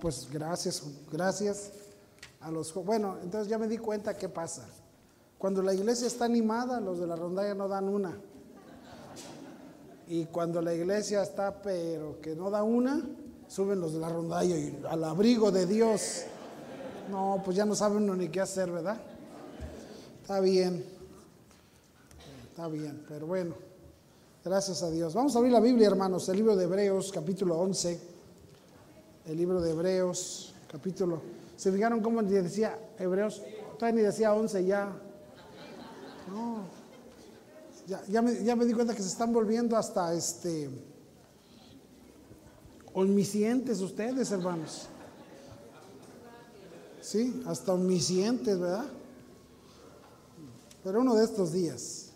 [0.00, 0.82] pues gracias,
[1.12, 1.72] gracias
[2.40, 2.72] a los...
[2.74, 4.66] Bueno, entonces ya me di cuenta qué pasa.
[5.38, 8.18] Cuando la iglesia está animada, los de la rondalla no dan una.
[10.08, 13.06] Y cuando la iglesia está, pero que no da una,
[13.46, 16.22] suben los de la rondalla y al abrigo de Dios.
[17.10, 19.00] No, pues ya no saben ni qué hacer, ¿verdad?
[20.20, 20.84] Está bien.
[22.50, 23.54] Está bien, pero bueno.
[24.44, 25.14] Gracias a Dios.
[25.14, 28.09] Vamos a abrir la Biblia, hermanos, el libro de Hebreos, capítulo 11.
[29.30, 31.22] El libro de Hebreos, capítulo.
[31.56, 33.40] ¿Se fijaron cómo decía Hebreos?
[33.78, 34.90] Todavía ni decía 11 ya.
[36.28, 36.64] No.
[37.86, 40.68] Ya, ya, me, di cuenta que se están volviendo hasta este
[42.92, 44.88] omniscientes ustedes, hermanos.
[47.00, 48.86] Sí, hasta omniscientes, ¿verdad?
[50.82, 52.08] Pero uno de estos días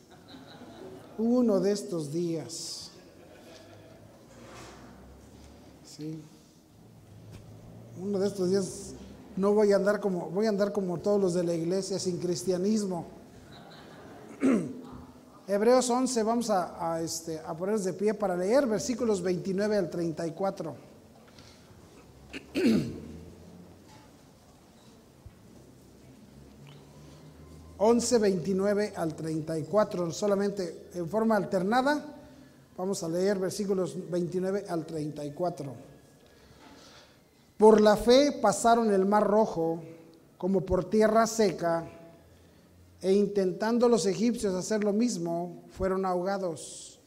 [1.17, 2.91] uno de estos días.
[5.85, 6.21] Sí.
[8.01, 8.95] Uno de estos días
[9.37, 12.19] no voy a andar como voy a andar como todos los de la iglesia sin
[12.19, 13.07] cristianismo.
[15.47, 19.91] Hebreos 11 vamos a, a, este, a ponernos de pie para leer versículos 29 al
[19.91, 20.75] 34.
[27.77, 32.03] 11, 29 al 34, solamente en forma alternada.
[32.77, 35.94] Vamos a leer versículos 29 al 34.
[37.57, 39.81] Por la fe pasaron el mar rojo
[40.37, 41.89] como por tierra seca,
[43.01, 46.99] e intentando los egipcios hacer lo mismo, fueron ahogados.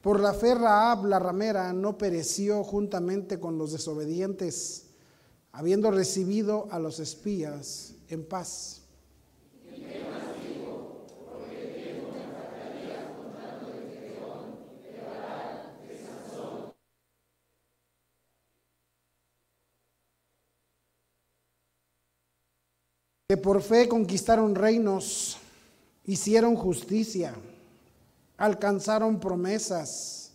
[0.00, 4.86] Por la fe Raab la ramera no pereció juntamente con los desobedientes,
[5.50, 8.82] habiendo recibido a los espías en paz.
[23.36, 25.38] Por fe conquistaron reinos,
[26.04, 27.34] hicieron justicia
[28.36, 30.30] alcanzaron promesas,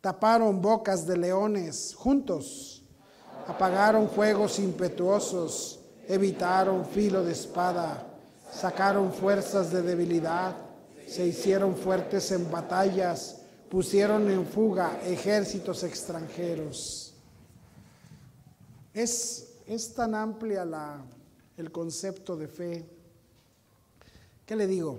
[0.00, 2.82] taparon bocas de leones juntos,
[3.46, 8.06] apagaron fuegos impetuosos, evitaron filo de espada,
[8.52, 10.56] sacaron fuerzas de debilidad,
[11.06, 17.14] se hicieron fuertes en batallas, pusieron en fuga ejércitos extranjeros.
[18.92, 21.00] Es, es tan amplia la,
[21.56, 22.84] el concepto de fe.
[24.44, 24.98] ¿Qué le digo?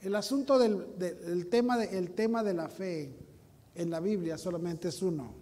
[0.00, 3.14] El asunto del, tema de, el tema de la fe
[3.74, 5.32] en la Biblia solamente es uno.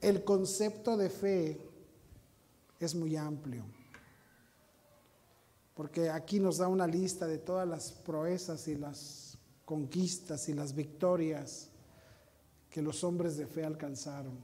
[0.00, 1.60] El concepto de fe
[2.80, 3.64] es muy amplio,
[5.74, 10.74] porque aquí nos da una lista de todas las proezas y las conquistas y las
[10.74, 11.68] victorias
[12.70, 14.38] que los hombres de fe alcanzaron.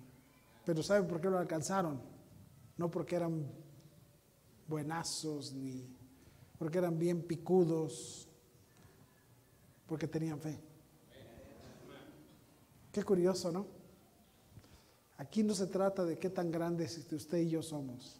[0.65, 2.10] Pero ¿saben por qué lo alcanzaron?
[2.81, 3.47] No porque eran
[4.67, 5.87] buenazos ni
[6.59, 8.27] porque eran bien picudos,
[9.87, 10.59] porque tenían fe.
[12.91, 13.67] Qué curioso, ¿no?
[15.19, 18.19] Aquí no se trata de qué tan grandes usted y yo somos.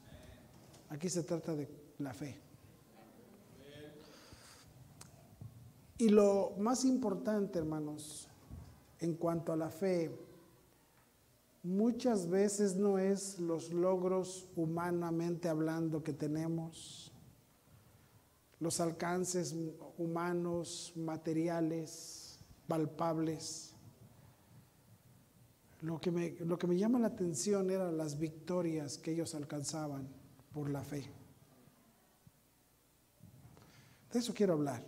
[0.91, 1.67] Aquí se trata de
[1.99, 2.39] la fe.
[5.97, 8.29] Y lo más importante, hermanos,
[8.99, 10.15] en cuanto a la fe,
[11.63, 17.13] muchas veces no es los logros humanamente hablando que tenemos,
[18.59, 19.55] los alcances
[19.97, 23.75] humanos, materiales, palpables.
[25.81, 30.09] Lo que, me, lo que me llama la atención eran las victorias que ellos alcanzaban
[30.53, 31.11] por la fe.
[34.13, 34.85] De eso quiero hablar.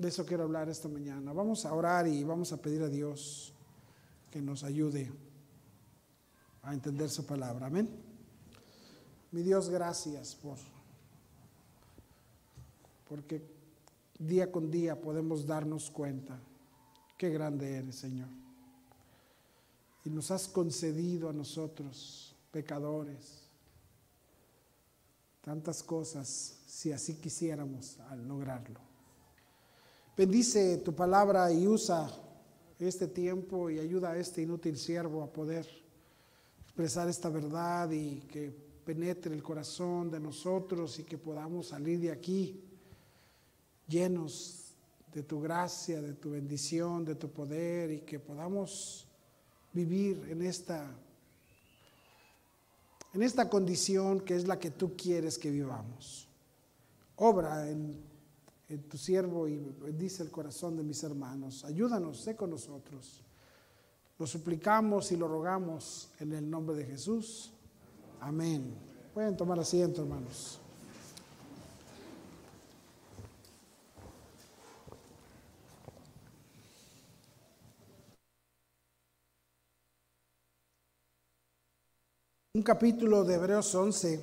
[0.00, 1.32] De eso quiero hablar esta mañana.
[1.32, 3.54] Vamos a orar y vamos a pedir a Dios
[4.32, 5.12] que nos ayude
[6.68, 7.66] a entender su palabra.
[7.66, 7.88] Amén.
[9.32, 10.58] Mi Dios, gracias por
[13.08, 13.42] porque
[14.18, 16.38] día con día podemos darnos cuenta
[17.16, 18.28] qué grande eres, Señor.
[20.04, 23.48] Y nos has concedido a nosotros, pecadores,
[25.40, 28.80] tantas cosas si así quisiéramos al lograrlo.
[30.16, 32.10] Bendice tu palabra y usa
[32.78, 35.87] este tiempo y ayuda a este inútil siervo a poder
[36.78, 38.52] expresar esta verdad y que
[38.84, 42.62] penetre el corazón de nosotros y que podamos salir de aquí
[43.88, 44.76] llenos
[45.12, 49.08] de tu gracia, de tu bendición, de tu poder y que podamos
[49.72, 50.88] vivir en esta
[53.12, 56.28] en esta condición que es la que tú quieres que vivamos.
[57.16, 58.00] Obra en,
[58.68, 61.64] en tu siervo y bendice el corazón de mis hermanos.
[61.64, 63.24] Ayúdanos, sé con nosotros.
[64.18, 67.52] Lo suplicamos y lo rogamos en el nombre de Jesús.
[68.20, 68.74] Amén.
[69.14, 70.58] Pueden tomar asiento, hermanos.
[82.54, 84.20] Un capítulo de Hebreos 11,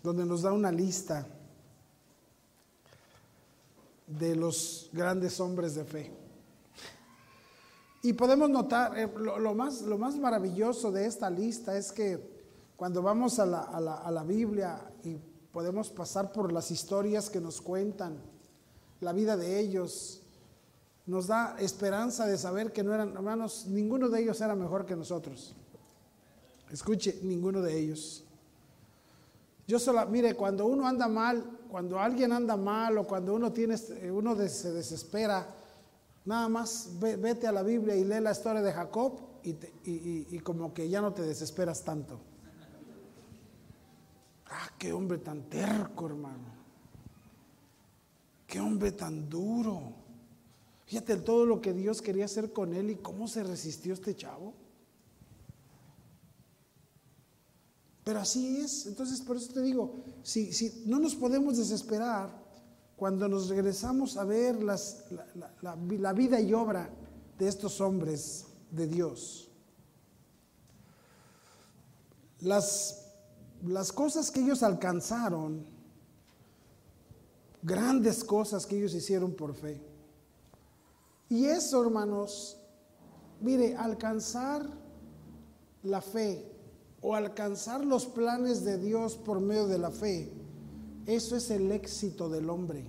[0.00, 1.26] donde nos da una lista
[4.06, 6.23] de los grandes hombres de fe.
[8.04, 12.20] Y podemos notar, eh, lo, más, lo más maravilloso de esta lista es que
[12.76, 15.16] cuando vamos a la, a la Biblia y
[15.50, 18.18] podemos pasar por las historias que nos cuentan,
[19.00, 20.20] la vida de ellos,
[21.06, 24.96] nos da esperanza de saber que no eran, hermanos, ninguno de ellos era mejor que
[24.96, 25.54] nosotros.
[26.70, 28.22] Escuche, ninguno de ellos.
[29.66, 33.76] Yo solo, mire, cuando uno anda mal, cuando alguien anda mal o cuando uno tiene,
[34.10, 35.46] uno se desespera,
[36.24, 40.88] nada más vete a la Biblia y lee la historia de Jacob y, como que
[40.88, 42.18] ya no te desesperas tanto.
[44.46, 46.54] Ah, qué hombre tan terco, hermano.
[48.46, 49.92] Qué hombre tan duro.
[50.86, 54.54] Fíjate todo lo que Dios quería hacer con él y cómo se resistió este chavo.
[58.04, 58.86] Pero así es.
[58.86, 62.43] Entonces, por eso te digo, si, si no nos podemos desesperar
[62.96, 66.90] cuando nos regresamos a ver la, vida y obra
[67.38, 69.50] de estos hombres de Dios.
[72.40, 73.06] Las,
[73.64, 75.64] las cosas que ellos alcanzaron,
[77.62, 79.80] grandes cosas que ellos hicieron por fe.
[81.28, 82.58] Y eso, hermanos,
[83.40, 84.68] mire, alcanzar
[85.82, 86.50] la fe
[87.00, 90.32] o alcanzar los planes de Dios por medio de la fe,
[91.06, 92.84] eso es el éxito del hombre.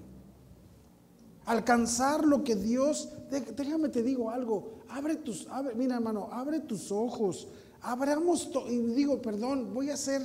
[1.46, 7.48] Alcanzar lo que Dios, déjame te digo algo, abre tus, mira hermano, abre tus ojos,
[7.82, 10.22] abramos, y digo, perdón, voy a hacer,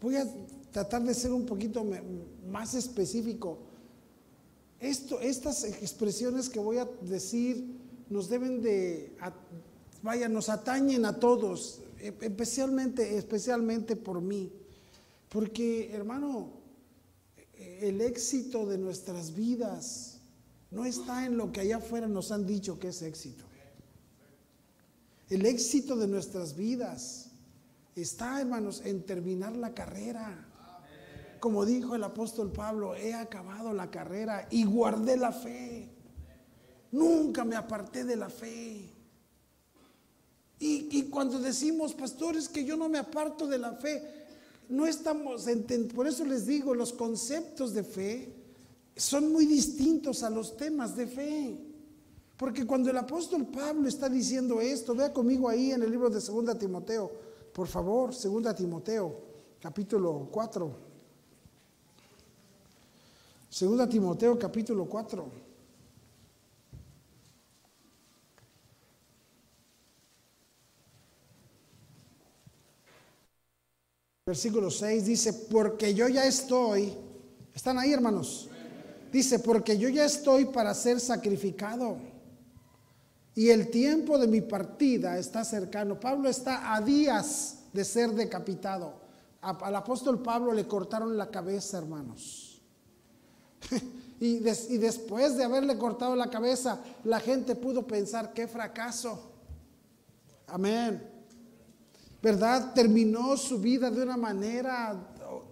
[0.00, 0.26] voy a
[0.70, 1.84] tratar de ser un poquito
[2.50, 3.58] más específico.
[4.80, 7.78] Esto, estas expresiones que voy a decir
[8.08, 9.16] nos deben de,
[10.02, 14.52] vaya, nos atañen a todos, especialmente, especialmente por mí.
[15.28, 16.63] Porque, hermano,
[17.58, 20.18] el éxito de nuestras vidas
[20.70, 23.44] no está en lo que allá afuera nos han dicho que es éxito.
[25.28, 27.30] El éxito de nuestras vidas
[27.96, 30.48] está, hermanos, en terminar la carrera.
[31.40, 35.90] Como dijo el apóstol Pablo, he acabado la carrera y guardé la fe.
[36.90, 38.90] Nunca me aparté de la fe.
[40.58, 44.23] Y, cuando decimos, pastores, que yo no me aparto de la fe,
[44.68, 45.46] no estamos,
[45.94, 48.34] por eso les digo, los conceptos de fe
[48.96, 51.58] son muy distintos a los temas de fe.
[52.36, 56.20] Porque cuando el apóstol Pablo está diciendo esto, vea conmigo ahí en el libro de
[56.20, 57.10] 2 Timoteo,
[57.52, 59.14] por favor, 2 Timoteo,
[59.60, 60.76] capítulo 4.
[63.60, 65.43] 2 Timoteo, capítulo 4.
[74.26, 76.94] Versículo 6 dice, porque yo ya estoy,
[77.52, 78.48] ¿están ahí hermanos?
[79.12, 81.98] Dice, porque yo ya estoy para ser sacrificado
[83.34, 86.00] y el tiempo de mi partida está cercano.
[86.00, 88.94] Pablo está a días de ser decapitado.
[89.42, 92.62] Al apóstol Pablo le cortaron la cabeza, hermanos.
[94.20, 99.20] y, y después de haberle cortado la cabeza, la gente pudo pensar, qué fracaso.
[100.46, 101.13] Amén.
[102.24, 102.72] ¿Verdad?
[102.72, 104.96] Terminó su vida de una manera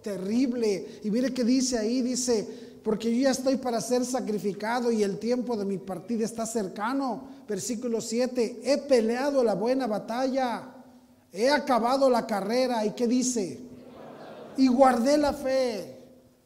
[0.01, 0.99] terrible.
[1.03, 5.19] Y mire que dice ahí, dice, porque yo ya estoy para ser sacrificado y el
[5.19, 7.27] tiempo de mi partida está cercano.
[7.47, 10.63] Versículo 7, he peleado la buena batalla,
[11.31, 12.83] he acabado la carrera.
[12.83, 13.59] ¿Y qué dice?
[14.57, 15.99] Y guardé la fe.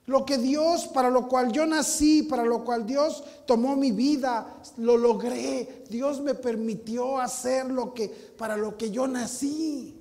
[0.08, 4.58] Lo que Dios, para lo cual yo nací, para lo cual Dios tomó mi vida,
[4.76, 5.86] lo logré.
[5.90, 9.97] Dios me permitió hacer lo que, para lo que yo nací.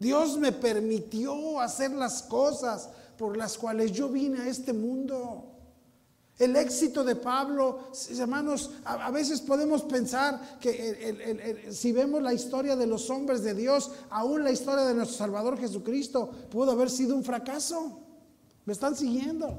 [0.00, 2.88] Dios me permitió hacer las cosas
[3.18, 5.44] por las cuales yo vine a este mundo.
[6.38, 12.86] El éxito de Pablo, hermanos, a, veces podemos pensar que si vemos la historia de
[12.86, 17.22] los hombres de Dios, aún la historia de nuestro Salvador Jesucristo pudo haber sido un
[17.22, 18.00] fracaso.
[18.64, 19.58] ¿Me están siguiendo?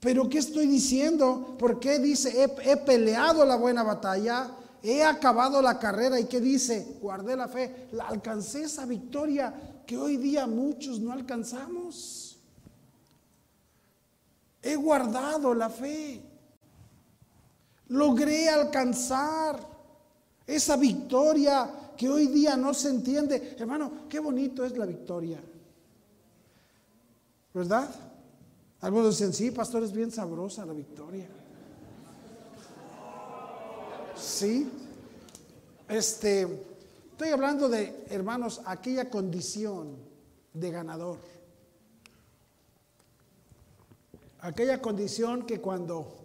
[0.00, 1.54] Pero ¿qué estoy diciendo?
[1.58, 4.50] ¿Por qué dice, he peleado la buena batalla?
[4.86, 10.16] He acabado la carrera y que dice, guardé la fe, alcancé esa victoria que hoy
[10.16, 12.38] día muchos no alcanzamos.
[14.62, 16.22] He guardado la fe.
[17.88, 19.58] Logré alcanzar
[20.46, 23.56] esa victoria que hoy día no se entiende.
[23.58, 25.40] Hermano, qué bonito es la victoria.
[27.52, 27.88] ¿Verdad?
[28.82, 31.26] Algunos dicen, sí, pastor, es bien sabrosa la victoria.
[34.16, 34.70] Sí.
[35.88, 36.42] Este,
[37.12, 39.96] estoy hablando de, hermanos, aquella condición
[40.52, 41.18] de ganador.
[44.40, 46.16] Aquella condición que cuando,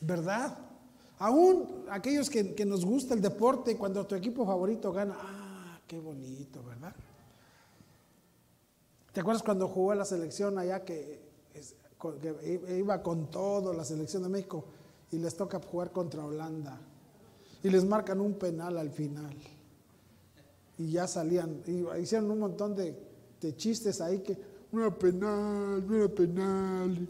[0.00, 0.58] ¿verdad?
[1.18, 6.62] Aún aquellos que, nos gusta el deporte, cuando tu equipo favorito gana, ah, qué bonito,
[6.62, 6.94] ¿verdad?
[9.12, 11.20] ¿Te acuerdas cuando jugó la selección allá que,
[12.20, 14.64] que iba con todo la selección de México
[15.10, 16.80] y les toca jugar contra Holanda?
[17.62, 19.34] Y les marcan un penal al final.
[20.78, 22.96] Y ya salían, y hicieron un montón de,
[23.56, 24.36] chistes ahí que,
[24.72, 27.08] no era penal, no penal.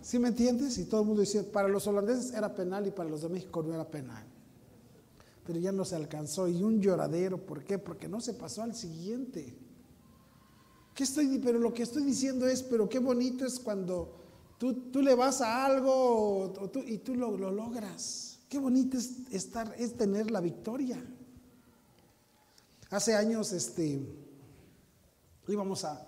[0.00, 0.78] ¿Sí me entiendes?
[0.78, 3.62] Y todo el mundo decía, para los holandeses era penal y para los de México
[3.62, 4.24] no era penal.
[5.46, 6.48] Pero ya no se alcanzó.
[6.48, 7.78] Y un lloradero, ¿por qué?
[7.78, 9.54] Porque no se pasó al siguiente.
[10.94, 14.12] ¿Qué estoy, pero lo que estoy diciendo es, pero qué bonito es cuando
[14.58, 16.52] tú, tú le vas a algo
[16.86, 18.29] y tú lo, logras.
[18.50, 21.00] Qué bonito es estar, es tener la victoria.
[22.90, 24.04] Hace años, este,
[25.46, 26.04] íbamos a,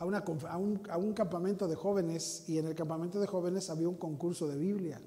[0.00, 3.94] a, una, a, un, campamento de jóvenes y en el campamento de jóvenes había un
[3.94, 5.00] concurso de Biblia.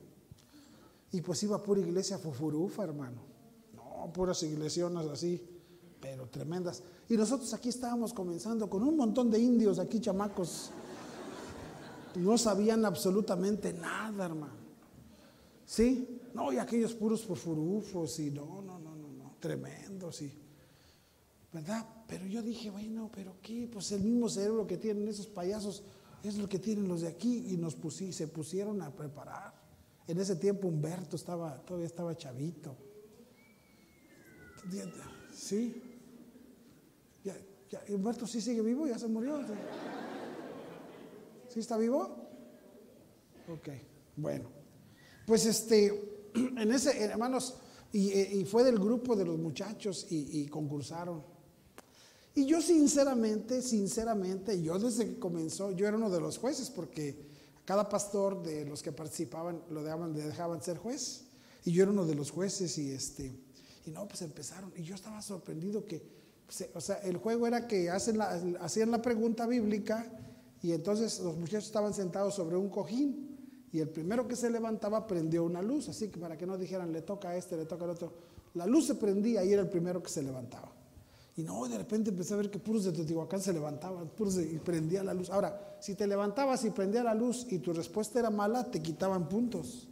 [1.11, 3.21] Y pues iba pura iglesia fufurufa, hermano.
[3.75, 5.45] No, puras iglesias así,
[5.99, 6.83] pero tremendas.
[7.09, 10.71] Y nosotros aquí estábamos comenzando con un montón de indios aquí, chamacos.
[12.15, 14.55] No sabían absolutamente nada, hermano.
[15.65, 16.16] ¿Sí?
[16.37, 20.31] No, y aquellos puros fufurufos y no, no, no, no, no, tremendos y...
[21.51, 21.83] ¿Verdad?
[22.07, 23.67] Pero yo dije, bueno, pero ¿qué?
[23.73, 25.81] Pues el mismo cerebro que tienen esos payasos
[26.21, 29.51] es lo que tienen los de aquí y nos pusi, se pusieron a preparar.
[30.07, 32.77] En ese tiempo Humberto estaba, todavía estaba chavito.
[35.33, 35.81] ¿Sí?
[37.89, 39.41] Humberto sí sigue vivo, ya se murió.
[41.47, 42.29] ¿Sí está vivo?
[43.47, 43.69] Ok,
[44.15, 44.51] bueno.
[45.25, 46.16] Pues este,
[46.57, 47.55] en ese, hermanos,
[47.91, 51.23] y, y fue del grupo de los muchachos y, concursaron.
[52.35, 57.25] Y yo sinceramente, sinceramente, yo desde que comenzó, yo era uno de los jueces porque
[57.65, 61.23] cada pastor de los que participaban lo dejaban, le dejaban ser juez.
[61.65, 63.33] Y yo era uno de los jueces y este,
[63.85, 64.71] y no, pues empezaron.
[64.75, 66.03] Y yo estaba sorprendido que,
[66.73, 70.09] o sea, el juego era que hacen la, hacían la pregunta bíblica
[70.61, 73.26] y entonces los muchachos estaban sentados sobre un cojín
[73.71, 76.91] y el primero que se levantaba prendió una luz, así que para que no dijeran
[76.91, 78.13] le toca a este, le toca al otro,
[78.53, 80.71] la luz se prendía y era el primero que se levantaba.
[81.35, 84.57] Y no, de repente empecé a ver que puros de Teotihuacán se levantaban, puros y
[84.57, 85.29] prendía la luz.
[85.29, 89.29] Ahora, si te levantabas y prendía la luz y tu respuesta era mala, te quitaban
[89.29, 89.87] puntos.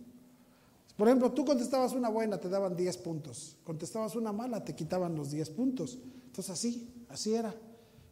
[0.98, 3.58] Por ejemplo, tú contestabas una buena, te daban 10 puntos.
[3.64, 6.00] Contestabas una mala, te quitaban los 10 puntos.
[6.26, 7.54] Entonces así, así era.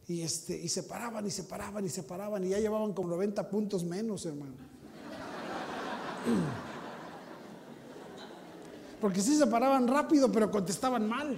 [0.08, 3.10] Y, este, y se paraban y se paraban y se paraban y ya llevaban como
[3.10, 4.53] 90 puntos menos, hermano.
[9.01, 11.37] Porque sí se paraban rápido, pero contestaban mal.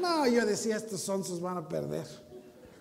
[0.00, 2.06] No, yo decía, estos sonsos van a perder.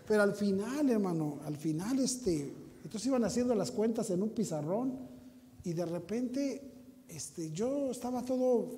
[0.07, 4.97] Pero al final, hermano, al final, este, entonces iban haciendo las cuentas en un pizarrón
[5.63, 6.71] y de repente,
[7.07, 8.69] este, yo estaba todo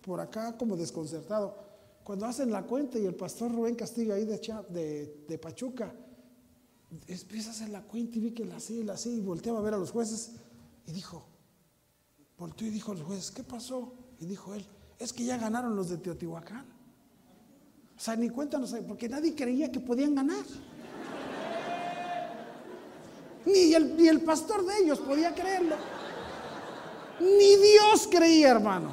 [0.00, 1.56] por acá como desconcertado.
[2.04, 4.38] Cuando hacen la cuenta y el pastor Rubén Castillo ahí de,
[4.70, 5.94] de, de Pachuca,
[7.06, 9.58] empieza a hacer la cuenta y vi que la hacía y la hacía y volteaba
[9.58, 10.32] a ver a los jueces
[10.86, 11.24] y dijo,
[12.38, 13.92] volteó y dijo los jueces, ¿qué pasó?
[14.20, 14.64] Y dijo él,
[14.98, 16.64] es que ya ganaron los de Teotihuacán.
[17.96, 20.44] O sea, ni cuenta porque nadie creía que podían ganar.
[23.44, 25.76] Ni el, ni el pastor de ellos podía creerlo.
[27.20, 28.90] Ni Dios creía, hermano.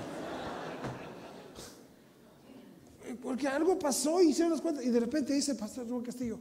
[3.21, 4.83] Porque algo pasó y hicieron las cuentas.
[4.83, 6.39] Y de repente dice el pastor Rubén Castillo.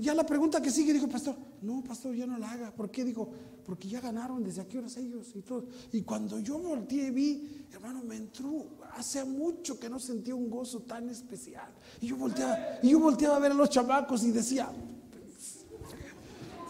[0.00, 2.74] Ya la pregunta que sigue, dijo pastor, no, pastor, ya no la haga.
[2.74, 3.04] ¿Por qué?
[3.04, 3.30] Dijo,
[3.64, 5.66] porque ya ganaron desde aquí horas ellos y todo.
[5.92, 10.50] Y cuando yo volteé y vi, hermano, me entró, hace mucho que no sentía un
[10.50, 11.70] gozo tan especial.
[12.00, 14.72] Y yo volteaba, y yo volteaba a ver a los chamacos y decía,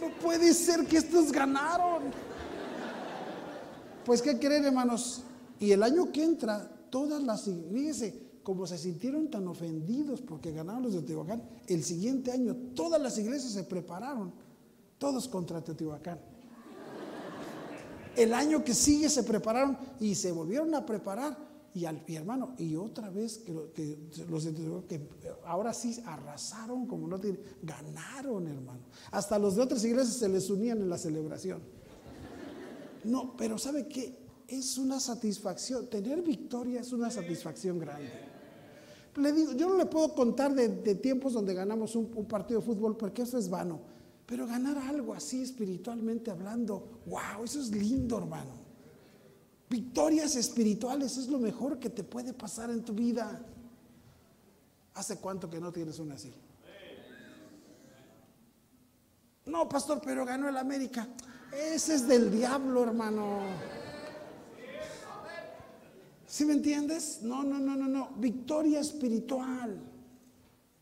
[0.01, 2.05] no puede ser que estos ganaron.
[4.05, 5.23] Pues, ¿qué creen, hermanos?
[5.59, 10.83] Y el año que entra, todas las, fíjense, como se sintieron tan ofendidos porque ganaron
[10.83, 14.33] los de Teotihuacán, el siguiente año todas las iglesias se prepararon,
[14.99, 16.19] todos contra Teotihuacán.
[18.17, 21.53] El año que sigue se prepararon y se volvieron a preparar.
[21.75, 24.53] Y, al, hermano, y otra vez que, que los de
[24.87, 25.09] que
[25.47, 28.81] ahora sí arrasaron, como no tienen, ganaron, hermano.
[29.11, 31.63] Hasta los de otras iglesias se les unían en la celebración.
[33.05, 34.19] No, pero ¿sabe qué?
[34.47, 35.89] Es una satisfacción.
[35.89, 38.32] Tener victoria es una satisfacción grande.
[39.17, 42.67] Le digo, yo no le puedo contar de, tiempos donde ganamos un, un, partido de
[42.67, 43.81] fútbol porque eso es vano.
[44.27, 48.63] Pero ganar algo así espiritualmente hablando, wow, eso es lindo, hermano.
[49.69, 53.45] Victorias espirituales es lo mejor que te puede pasar en tu vida.
[54.95, 56.33] ¿Hace cuánto que no tienes una así?
[59.47, 61.09] No, pastor, pero ganó el América.
[61.53, 63.41] Ese es del diablo, hermano.
[66.33, 67.19] ¿Sí me entiendes?
[67.21, 68.09] No, no, no, no, no.
[68.17, 69.79] Victoria espiritual.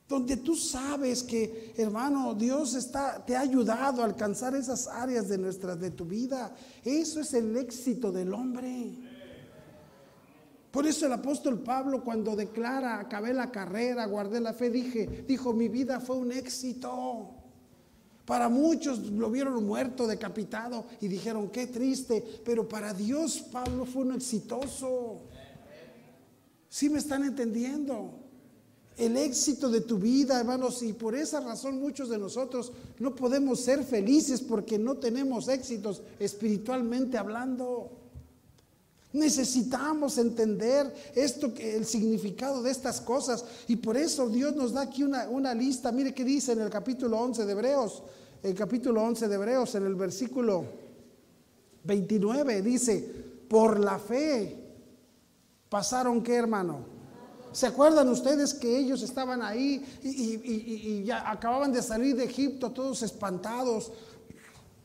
[0.09, 5.39] Donde tú sabes que, hermano, Dios está, te ha ayudado a alcanzar esas áreas de
[5.39, 6.55] nuestra, de tu vida.
[6.85, 8.97] Eso es el éxito del hombre.
[10.71, 15.53] Por eso el apóstol Pablo cuando declara, acabé la carrera, guardé la fe, dije, dijo,
[15.53, 17.29] mi vida fue un éxito.
[18.25, 24.03] Para muchos lo vieron muerto, decapitado y dijeron, qué triste, pero para Dios Pablo fue
[24.03, 25.23] un exitoso.
[26.71, 28.15] ¿Sí me están entendiendo?
[28.97, 33.61] El éxito de tu vida, hermanos, y por esa razón muchos de nosotros no podemos
[33.61, 37.91] ser felices porque no tenemos éxitos espiritualmente hablando.
[39.13, 43.45] Necesitamos entender esto, el significado de estas cosas.
[43.69, 45.93] Y por eso Dios nos da aquí una, una lista.
[45.93, 48.03] Mire qué dice en el capítulo 11 de Hebreos
[48.43, 50.65] el capítulo 11 de Hebreos, en el versículo
[51.85, 53.07] 29, dice,
[53.49, 54.70] por la fe
[55.71, 56.85] pasaron qué hermano.
[57.53, 63.03] ¿Se acuerdan ustedes que ellos estaban ahí y, ya acababan de salir de Egipto todos
[63.03, 63.91] espantados?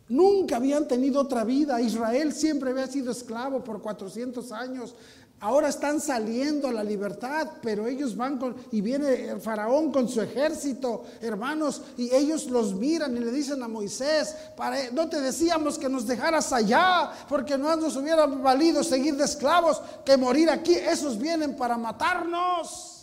[0.07, 1.81] Nunca habían tenido otra vida.
[1.81, 4.95] Israel siempre había sido esclavo por 400 años.
[5.41, 10.07] Ahora están saliendo a la libertad, pero ellos van con, y viene el faraón con
[10.07, 15.19] su ejército, hermanos, y ellos los miran y le dicen a Moisés, para, no te
[15.19, 20.49] decíamos que nos dejaras allá, porque no nos hubiera valido seguir de esclavos que morir
[20.49, 22.95] aquí, esos vienen para matarnos.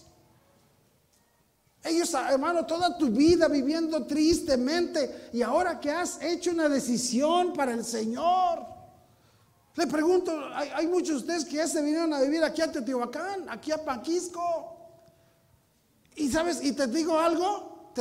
[1.84, 7.72] Ellos, hermano, toda tu vida viviendo tristemente y ahora que has hecho una decisión para
[7.72, 8.71] el Señor,
[9.74, 13.48] le pregunto, hay, muchos de ustedes que ya se vinieron a vivir aquí a Teotihuacán,
[13.48, 14.76] aquí a Paquisco.
[16.14, 17.94] Y sabes, y te digo algo,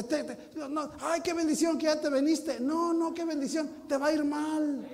[1.00, 2.60] ay, qué bendición que ya te veniste.
[2.60, 4.86] No, no, qué bendición, te va a ir mal.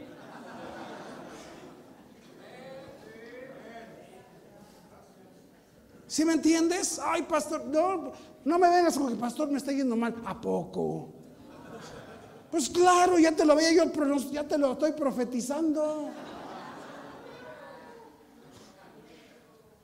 [6.06, 7.00] ¿Sí me entiendes?
[7.04, 8.12] Ay, pastor, no,
[8.46, 10.16] no me vengas porque pastor me está yendo mal.
[10.26, 11.10] ¿A poco?
[12.52, 16.12] Pues claro, ya te lo veía yo, ya te lo estoy profetizando.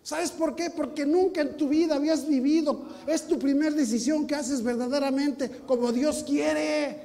[0.03, 0.69] ¿Sabes por qué?
[0.69, 2.87] Porque nunca en tu vida habías vivido.
[3.07, 6.99] Es tu primera decisión que haces verdaderamente como Dios quiere.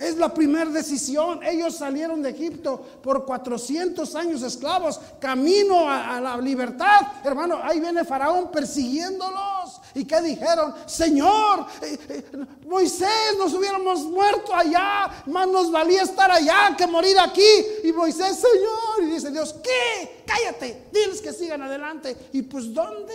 [0.00, 1.40] Es la primera decisión.
[1.42, 7.02] Ellos salieron de Egipto por 400 años esclavos, camino a, la libertad.
[7.22, 9.78] Hermano, ahí viene Faraón persiguiéndolos.
[9.94, 10.74] ¿Y qué dijeron?
[10.86, 12.24] Señor, eh, eh,
[12.66, 15.22] Moisés, nos hubiéramos muerto allá.
[15.26, 17.66] Más nos valía estar allá que morir aquí.
[17.84, 19.02] Y Moisés, Señor.
[19.02, 20.24] Y dice Dios, ¿qué?
[20.26, 22.16] Cállate, diles que sigan adelante.
[22.32, 23.14] Y pues, ¿dónde?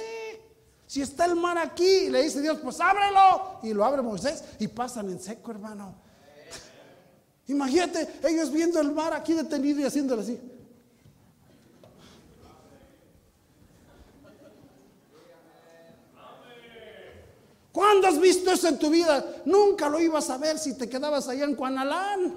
[0.85, 3.57] Si está el mar aquí, le dice Dios, pues ábrelo.
[3.63, 6.04] Y lo abre Moisés y pasan en seco, hermano.
[7.47, 10.39] Imagínate ellos viendo el mar aquí detenido y haciéndolo así.
[17.71, 19.23] ¿Cuándo has visto eso en tu vida?
[19.43, 22.33] Nunca lo ibas a ver si te quedabas allá en Cuanalán.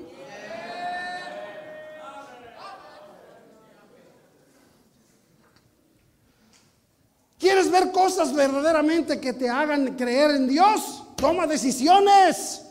[7.39, 11.05] ¿Quieres ver cosas verdaderamente que te hagan creer en Dios?
[11.15, 12.68] Toma decisiones.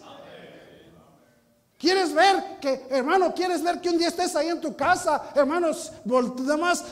[1.78, 5.92] ¿Quieres ver que, hermano, quieres ver que un día estés ahí en tu casa, hermanos,
[6.06, 6.86] más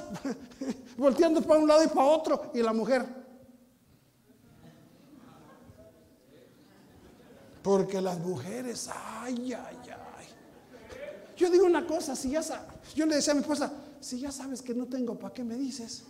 [0.98, 3.04] volteando para un lado y para otro, y la mujer?
[7.64, 10.28] Porque las mujeres, ay, ay, ay.
[11.36, 12.42] Yo digo una cosa, si ya
[12.94, 15.56] yo le decía a mi esposa, si ya sabes que no tengo, ¿para qué me
[15.56, 16.04] dices?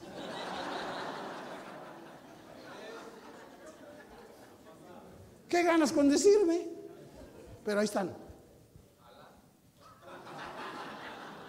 [5.47, 6.67] ¿Qué ganas con decirme?
[7.63, 8.24] Pero ahí están.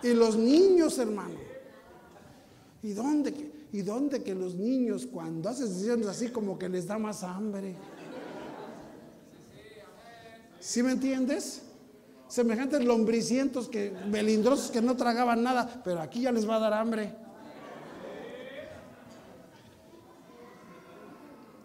[0.02, 1.34] Y los niños, hermano.
[2.82, 6.98] ¿Y dónde, ¿Y dónde que los niños cuando hacen decisiones así como que les da
[6.98, 7.74] más hambre?
[10.60, 11.62] ¿Sí me entiendes?
[12.28, 16.74] Semejantes lombricientos que melindrosos que no tragaban nada, pero aquí ya les va a dar
[16.74, 17.12] hambre.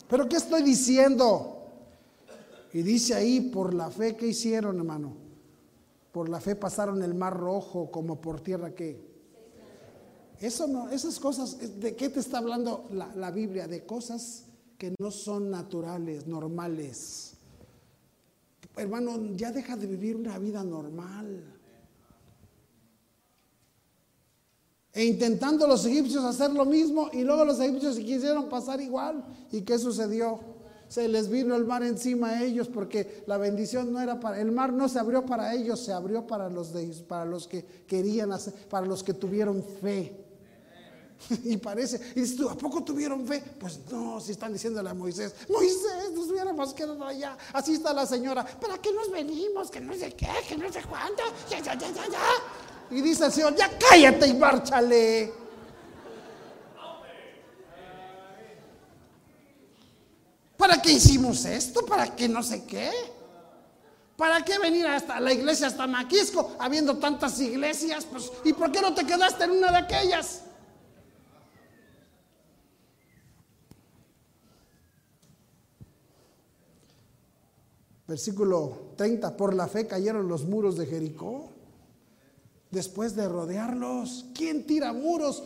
[0.08, 1.70] Pero ¿qué estoy diciendo?
[2.74, 5.21] Y dice ahí, por la fe que hicieron, hermano.
[6.12, 9.10] Por la fe pasaron el mar rojo como por tierra que.
[10.40, 13.68] Eso no, esas cosas, ¿de qué te está hablando la, Biblia?
[13.68, 14.46] De cosas
[14.78, 17.34] que no son naturales, normales.
[18.76, 21.44] Hermano, ya deja de vivir una vida normal.
[24.94, 29.24] E intentando los egipcios hacer lo mismo y luego los egipcios quisieron pasar igual.
[29.52, 30.40] ¿Y qué sucedió?
[30.92, 34.52] Se les vino el mar encima a ellos porque la bendición no era para el
[34.52, 38.34] mar no se abrió para ellos, se abrió para los de, para los que querían
[38.34, 40.18] hacer, para los que tuvieron fe.
[41.46, 43.42] Y parece, y dices tú, ¿a poco tuvieron fe?
[43.58, 47.38] Pues no, si están diciéndole a Moisés, Moisés, nos hubiéramos quedado allá.
[47.54, 49.72] Así está la señora, ¿para qué nos venimos?
[49.72, 52.98] Que no sé qué, que no sé cuánto, ya, ya, ya, ya, ya.
[52.98, 55.41] Y dice el Señor, ya cállate y márchale.
[60.62, 61.84] ¿Para qué hicimos esto?
[61.88, 62.92] ¿Para qué no sé qué?
[64.16, 68.06] ¿Para qué venir hasta la iglesia hasta Maquisco habiendo tantas iglesias?
[68.06, 70.44] Pues, ¿Y por qué no te quedaste en una de aquellas?
[78.08, 81.50] Versículo 30, por la fe cayeron los muros de Jericó.
[82.70, 85.44] Después de rodearlos, ¿quién tira muros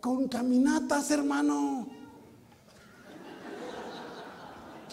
[0.00, 1.95] con caminatas, hermano?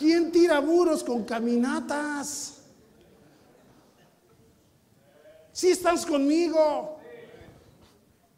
[0.04, 2.56] ¿Quién tira muros con caminatas?
[5.54, 6.98] Si estás conmigo.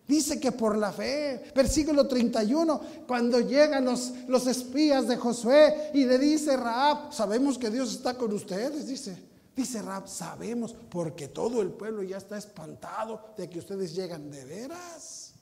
[0.08, 6.06] Dice que por la fe, versículo 31, cuando llegan los, los espías de Josué y
[6.06, 9.18] le dice Raab, sabemos que Dios está con ustedes, dice.
[9.56, 14.46] Dice Raab, sabemos, porque todo el pueblo ya está espantado de que ustedes llegan de
[14.46, 15.34] veras.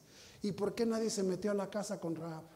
[0.41, 2.52] ¿Y por qué nadie se metió a la casa con Raab?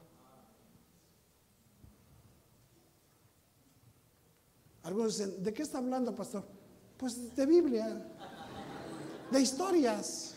[4.88, 6.46] Algunos dicen, ¿de qué está hablando, pastor?
[6.96, 8.08] Pues de Biblia,
[9.30, 10.36] de historias.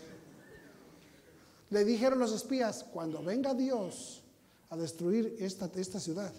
[1.71, 4.25] Le dijeron los espías, cuando venga Dios
[4.71, 6.33] a destruir esta, esta ciudad,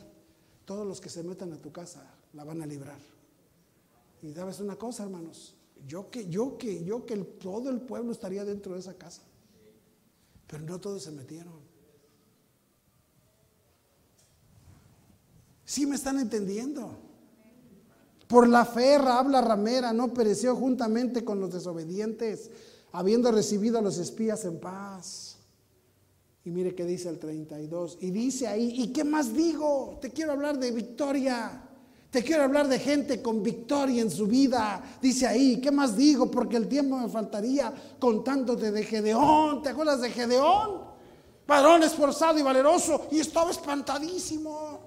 [0.66, 3.00] todos los que se metan a tu casa la van a librar.
[4.22, 5.56] Y sabes una cosa, hermanos,
[5.88, 9.22] yo que, yo que, yo que todo el pueblo estaría dentro de esa casa.
[10.48, 11.62] Pero no todos se metieron.
[15.64, 17.10] Sí me están entendiendo.
[18.32, 22.50] Por la fe, habla ramera no pereció juntamente con los desobedientes
[22.94, 25.36] habiendo recibido a los espías en paz.
[26.46, 27.98] Y mire qué dice el 32.
[28.00, 29.98] Y dice ahí, ¿y qué más digo?
[30.02, 31.62] Te quiero hablar de victoria.
[32.10, 34.82] Te quiero hablar de gente con victoria en su vida.
[35.02, 36.32] Dice ahí, ¿qué más digo?
[36.32, 39.62] Porque el tiempo me faltaría contándote de Gedeón.
[39.62, 40.86] ¿Te acuerdas de Gedeón?
[41.46, 43.08] Varón esforzado y valeroso.
[43.12, 44.86] Y estaba espantadísimo.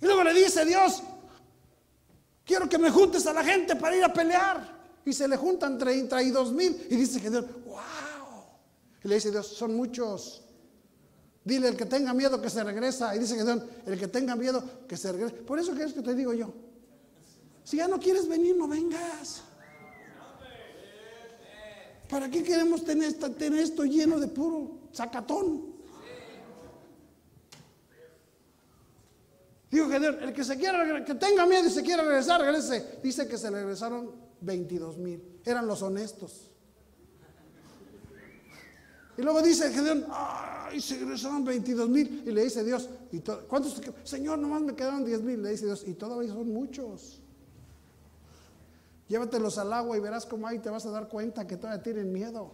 [0.00, 1.02] Y luego le dice Dios,
[2.46, 5.76] quiero que me juntes a la gente para ir a pelear y se le juntan
[5.76, 6.86] 32 mil.
[6.88, 7.76] Y dice Gedeón, wow.
[9.04, 10.42] Y le dice Dios, son muchos.
[11.44, 13.14] Dile el que tenga miedo que se regresa.
[13.14, 15.34] Y dice Gedeón, el que tenga miedo que se regrese.
[15.34, 16.52] Por eso que es que te digo yo.
[17.64, 19.42] Si ya no quieres venir, no vengas.
[22.08, 23.12] ¿Para qué queremos tener
[23.54, 25.75] esto lleno de puro sacatón?
[29.70, 32.98] Digo Gedeón, el que se quiera, que tenga miedo y se quiera regresar, regrese.
[33.02, 35.40] Dice que se regresaron 22 mil.
[35.44, 36.50] Eran los honestos.
[39.18, 42.22] Y luego dice Gedeón, ay, se regresaron 22 mil.
[42.26, 43.80] Y le dice Dios, ¿y ¿cuántos?
[44.04, 45.42] Señor, nomás me quedaron 10 mil.
[45.42, 47.20] Le dice Dios, y todavía son muchos.
[49.08, 52.12] Llévatelos al agua y verás cómo ahí te vas a dar cuenta que todavía tienen
[52.12, 52.52] miedo.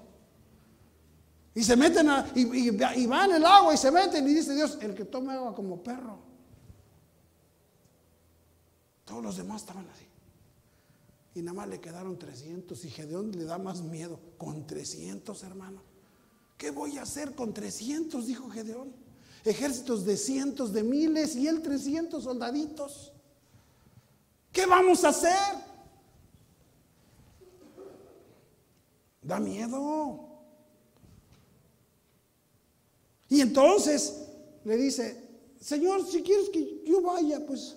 [1.55, 4.95] Y se meten y, y, van el agua y se meten y dice Dios, el
[4.95, 6.22] que tome agua como perro.
[9.13, 10.07] Todos los demás estaban así.
[11.35, 14.19] Y nada más le quedaron 300 y Gedeón le da más miedo.
[14.39, 15.83] Con 300, hermano.
[16.57, 18.27] ¿Qué voy a hacer con 300?
[18.27, 18.91] Dijo Gedeón.
[19.45, 23.13] Ejércitos de cientos, de miles y él 300 soldaditos.
[24.51, 25.57] ¿Qué vamos a hacer?
[29.21, 30.27] Da miedo.
[33.29, 34.23] Y entonces
[34.65, 35.23] le dice,
[35.61, 37.77] Señor, si quieres que yo vaya, pues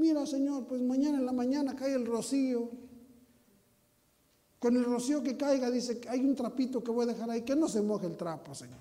[0.00, 2.70] Mira, Señor, pues mañana en la mañana cae el rocío.
[4.58, 7.54] Con el rocío que caiga, dice, hay un trapito que voy a dejar ahí, que
[7.54, 8.78] no se moje el trapo, Señor.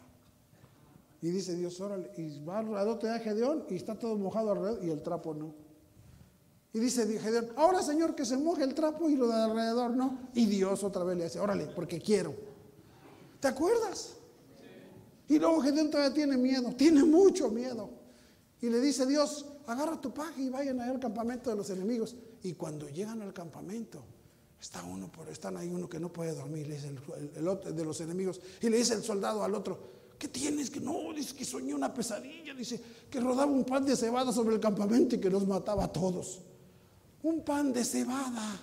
[1.21, 4.89] Y dice Dios, órale, y va alrededor de Gedeón y está todo mojado alrededor y
[4.91, 5.53] el trapo no.
[6.71, 10.29] Y dice Gedeón, ahora Señor que se moje el trapo y lo de alrededor no.
[10.33, 12.33] Y Dios otra vez le dice, órale, porque quiero.
[13.41, 14.15] ¿Te acuerdas?
[15.27, 17.89] Y luego Gedeón todavía tiene miedo, tiene mucho miedo.
[18.61, 22.15] Y le dice Dios, agarra tu paja y vayan al campamento de los enemigos.
[22.43, 24.03] Y cuando llegan al campamento,
[24.61, 26.91] Está uno por, están ahí uno que no puede dormir, le dice
[27.35, 29.79] el, otro de los enemigos, y le dice el soldado al otro,
[30.17, 30.69] ¿qué tienes?
[30.69, 34.55] Que no, dice que soñé una pesadilla, dice que rodaba un pan de cebada sobre
[34.55, 36.41] el campamento y que nos mataba a todos.
[37.23, 38.61] Un pan de cebada.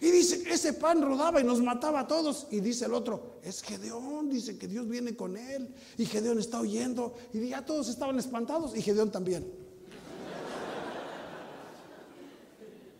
[0.00, 2.46] Y dice, ese pan rodaba y nos mataba a todos.
[2.50, 5.74] Y dice el otro, es Gedeón, dice que Dios viene con él.
[5.96, 7.14] Y Gedeón está oyendo.
[7.32, 9.50] Y ya todos estaban espantados y Gedeón también.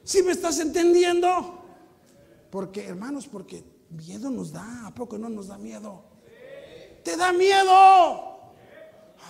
[0.04, 1.64] ¿Sí me estás entendiendo?
[2.50, 4.86] Porque, hermanos, porque miedo nos da.
[4.86, 6.04] ¿A poco no nos da miedo?
[7.02, 8.36] ¿Te da miedo?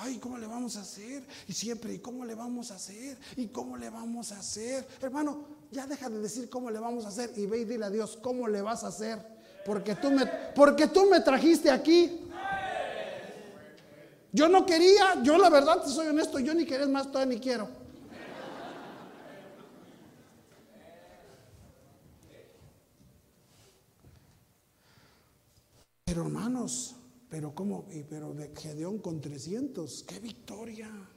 [0.02, 1.26] Ay, ¿cómo le vamos a hacer?
[1.48, 3.18] Y siempre, ¿y cómo le vamos a hacer?
[3.36, 4.86] ¿Y cómo le vamos a hacer?
[5.00, 7.90] Hermano, ya deja de decir cómo le vamos a hacer y ve y dile a
[7.90, 9.18] Dios cómo le vas a hacer.
[9.64, 12.20] Porque tú me, porque tú me trajiste aquí.
[14.32, 17.40] Yo no quería, yo la verdad te soy honesto, yo ni querés más, todavía ni
[17.40, 17.68] quiero.
[26.04, 26.96] Pero hermanos,
[27.28, 31.15] pero cómo, pero de Gedeón con 300, qué victoria.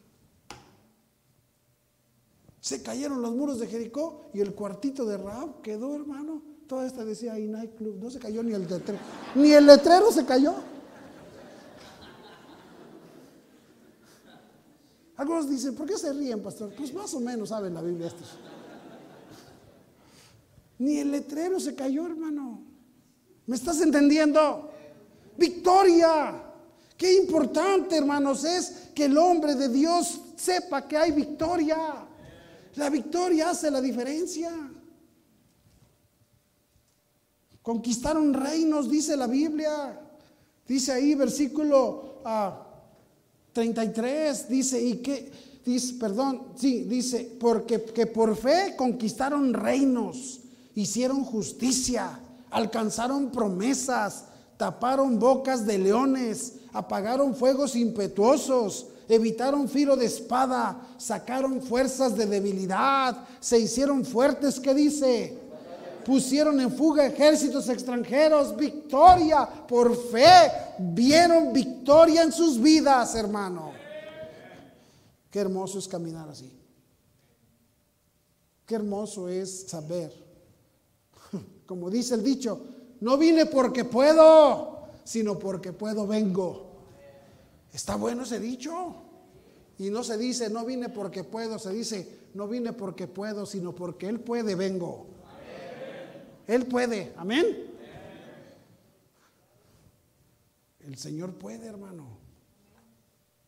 [2.62, 6.42] Se cayeron los muros de Jericó y el cuartito de Raab quedó, hermano.
[6.68, 9.00] Toda esta decía ahí Club, no se cayó ni el letrero.
[9.36, 10.54] Ni el letrero se cayó.
[15.16, 16.74] Algunos dicen, ¿por qué se ríen, pastor?
[16.78, 18.12] Pues más o menos saben la Biblia.
[20.78, 22.62] Ni el letrero se cayó, hermano.
[23.46, 24.70] ¿Me estás entendiendo?
[25.38, 26.44] Victoria.
[26.96, 32.08] Qué importante, hermanos, es que el hombre de Dios sepa que hay victoria.
[32.76, 34.52] La victoria hace la diferencia.
[37.62, 40.00] Conquistaron reinos, dice la Biblia.
[40.68, 42.22] Dice ahí, versículo
[43.54, 45.32] 33, ah, dice, y que,
[45.66, 50.42] dice, perdón, sí, dice, porque que por fe conquistaron reinos,
[50.76, 52.20] hicieron justicia,
[52.52, 54.26] alcanzaron promesas,
[54.58, 63.28] taparon bocas de leones, apagaron fuegos impetuosos, evitaron filo de espada, sacaron fuerzas de debilidad,
[63.40, 65.36] se hicieron fuertes, ¿qué dice?
[66.06, 73.72] Pusieron en fuga ejércitos extranjeros, victoria por fe, vieron victoria en sus vidas, hermano.
[75.32, 76.52] Qué hermoso es caminar así.
[78.66, 80.14] Qué hermoso es saber,
[81.66, 82.62] como dice el dicho,
[83.02, 86.69] no vine porque puedo, sino porque puedo vengo.
[87.74, 88.96] Está bueno ese dicho.
[89.78, 93.74] Y no se dice, no vine porque puedo, se dice, no vine porque puedo, sino
[93.74, 95.08] porque Él puede, vengo.
[96.48, 97.46] Él puede, amén.
[100.82, 102.18] El Señor puede, hermano.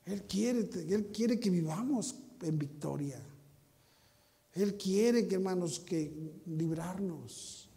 [0.05, 3.21] Él quiere, Él quiere que vivamos en victoria.
[4.53, 6.11] Él quiere que, hermanos, que
[6.45, 7.69] librarnos.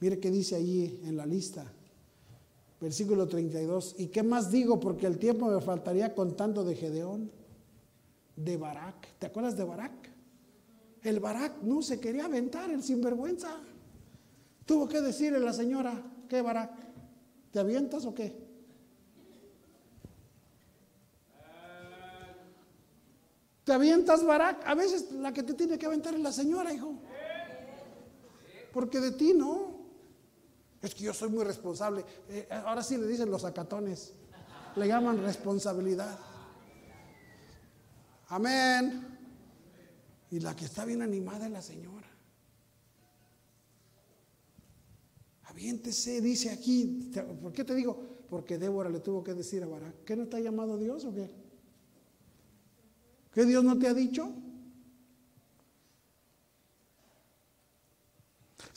[0.00, 1.72] Mire qué dice ahí en la lista.
[2.80, 3.96] Versículo 32.
[3.98, 4.80] ¿Y qué más digo?
[4.80, 7.30] Porque el tiempo me faltaría contando de Gedeón,
[8.36, 9.06] de Barak.
[9.18, 10.10] ¿Te acuerdas de Barak?
[11.02, 13.56] El Barak no se quería aventar, el sinvergüenza.
[14.64, 16.72] Tuvo que decirle a la señora, ¿qué Barak?
[17.50, 18.48] ¿Te avientas o qué?
[23.64, 24.66] ¿Te avientas Barak?
[24.66, 26.94] A veces la que te tiene que aventar es la señora, hijo.
[28.72, 29.69] Porque de ti no.
[30.82, 32.04] Es que yo soy muy responsable.
[32.28, 34.14] Eh, ahora sí le dicen los acatones.
[34.76, 36.18] Le llaman responsabilidad.
[38.28, 39.18] Amén.
[40.30, 42.08] Y la que está bien animada es la señora.
[45.44, 47.10] Aviéntese, dice aquí.
[47.42, 48.24] ¿Por qué te digo?
[48.30, 51.12] Porque Débora le tuvo que decir a Barak, ¿qué no te ha llamado Dios o
[51.12, 51.28] qué?
[53.32, 54.32] ¿Qué Dios no te ha dicho?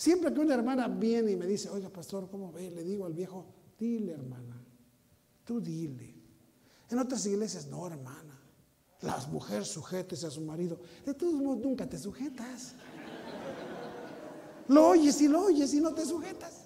[0.03, 2.69] Siempre que una hermana viene y me dice, oiga, pastor, ¿cómo ve?
[2.69, 3.45] Le digo al viejo,
[3.79, 4.61] dile, hermana,
[5.45, 6.13] tú dile.
[6.89, 8.37] En otras iglesias, no, hermana.
[8.99, 10.77] Las mujeres sujétese a su marido.
[11.05, 12.73] De todos modos, nunca te sujetas.
[14.67, 16.65] Lo oyes y lo oyes y no te sujetas.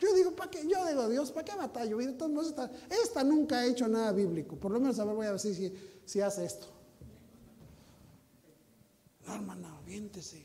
[0.00, 0.66] Yo digo, ¿para qué?
[0.66, 2.00] Yo digo, Dios, ¿para qué batallo?
[2.00, 2.52] Y de todos modos,
[2.90, 4.56] esta, nunca ha hecho nada bíblico.
[4.56, 5.72] Por lo menos, a ver, voy a ver si,
[6.04, 6.81] si hace esto.
[9.32, 10.44] No, hermana, aviéntese.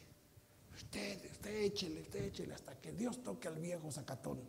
[0.73, 4.39] Usted, usted échele, échele hasta que Dios toque al viejo sacatón.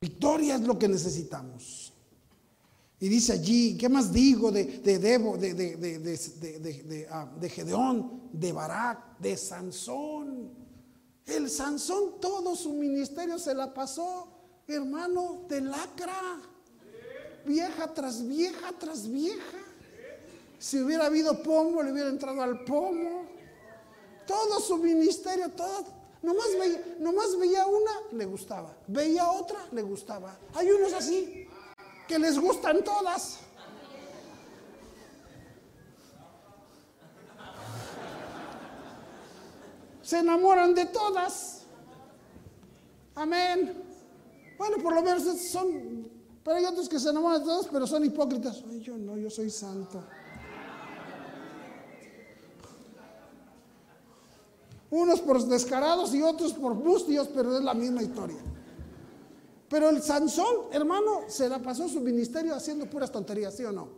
[0.00, 1.92] Victoria es lo que necesitamos.
[2.98, 8.30] Y dice allí, ¿qué más digo de, de Debo, de, de, de, de, ah, Gedeón,
[8.32, 10.50] de Barak, de Sansón?
[11.24, 14.35] El Sansón todo su ministerio se la pasó,
[14.74, 16.40] hermano, de lacra.
[17.44, 19.58] Vieja tras vieja tras vieja.
[20.58, 23.26] Si hubiera habido pomo, le hubiera entrado al pomo.
[24.26, 25.84] Todo su ministerio, todo.
[26.22, 28.74] Nomás veía, nomás veía una, le gustaba.
[28.88, 30.36] Veía otra, le gustaba.
[30.54, 31.46] Hay unos así,
[32.08, 33.38] que les gustan todas.
[40.02, 41.62] Se enamoran de todas.
[43.14, 43.95] Amén.
[44.58, 46.08] Bueno, por lo menos son,
[46.42, 48.62] pero hay otros que se enamoran de todas, pero son hipócritas.
[48.68, 50.02] Ay, yo no, yo soy santo.
[54.90, 58.38] Unos por descarados y otros por bustios, pero es la misma historia.
[59.68, 63.88] Pero el Sansón, hermano, se la pasó su ministerio haciendo puras tonterías, ¿sí o no?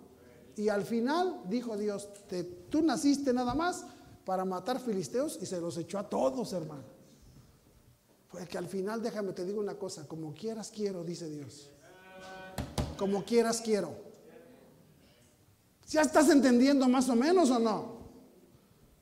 [0.57, 3.85] Y al final dijo Dios, te, tú naciste nada más
[4.25, 6.98] para matar filisteos y se los echó a todos, hermano.
[8.31, 11.71] Porque al final, déjame te digo una cosa, como quieras quiero, dice Dios.
[12.99, 13.95] Como quieras quiero.
[15.89, 17.99] ¿Ya estás entendiendo más o menos o no?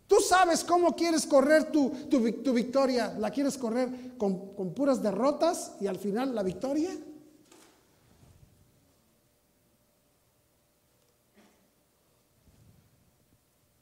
[0.06, 3.14] Tú sabes cómo quieres correr tu, tu, victoria.
[3.18, 6.96] ¿La quieres correr con, con, puras derrotas y al final la victoria?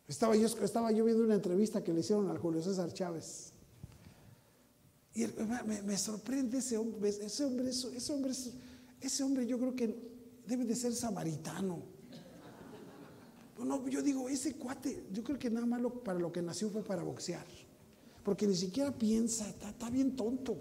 [0.08, 3.53] Estaba yo, estaba yo viendo una entrevista que le hicieron al Julio César Chávez.
[5.14, 5.26] Y
[5.64, 8.32] me, me, sorprende ese hombre, ese hombre, ese hombre,
[9.00, 9.96] ese hombre yo creo que
[10.46, 11.94] debe de ser samaritano.
[13.58, 16.82] No, yo digo, ese cuate, yo creo que nada más para lo que nació fue
[16.82, 17.46] para boxear.
[18.24, 20.58] Porque ni siquiera piensa, está, bien tonto.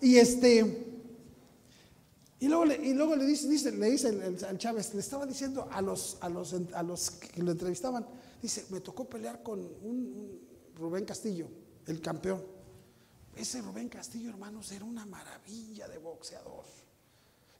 [0.00, 0.86] Y este,
[2.38, 4.08] y luego le, y luego le dice, dice, le dice
[4.48, 8.06] al Chávez, le estaba diciendo a los, a los, a los que lo entrevistaban,
[8.40, 10.40] dice, me tocó pelear con un
[10.76, 11.48] Rubén Castillo,
[11.86, 12.42] el campeón.
[13.36, 16.64] Ese Rubén Castillo, hermanos, era una maravilla de boxeador.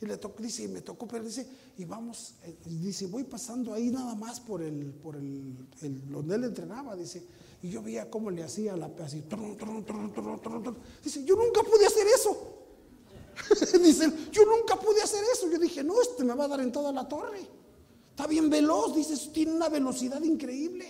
[0.01, 3.91] Y le tocó, dice, me tocó, pero dice, y vamos, eh, dice, voy pasando ahí
[3.91, 5.69] nada más por el, por el,
[6.11, 7.23] donde él entrenaba, dice,
[7.63, 9.23] y yo veía cómo le hacía la así,
[11.05, 12.61] dice, yo nunca pude hacer eso.
[13.83, 15.51] dice, yo nunca pude hacer eso.
[15.51, 17.47] Yo dije, no, este me va a dar en toda la torre.
[18.21, 20.85] Está bien veloz, dice, tiene una velocidad increíble.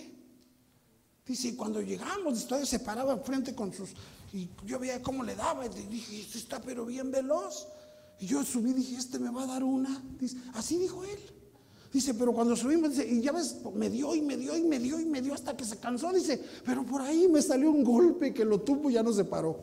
[1.25, 3.91] Dice, y cuando llegamos, todavía se paraba enfrente con sus,
[4.33, 7.69] y yo veía cómo le daba, y dije, está pero bien veloz.
[8.19, 10.03] Y yo subí dije, este me va a dar una.
[10.19, 11.19] Dice, así dijo él.
[11.93, 14.77] Dice, pero cuando subimos, dice, y ya ves, me dio y me dio y me
[14.77, 16.11] dio y me dio hasta que se cansó.
[16.11, 19.23] Dice, pero por ahí me salió un golpe que lo tuvo y ya no se
[19.23, 19.61] paró.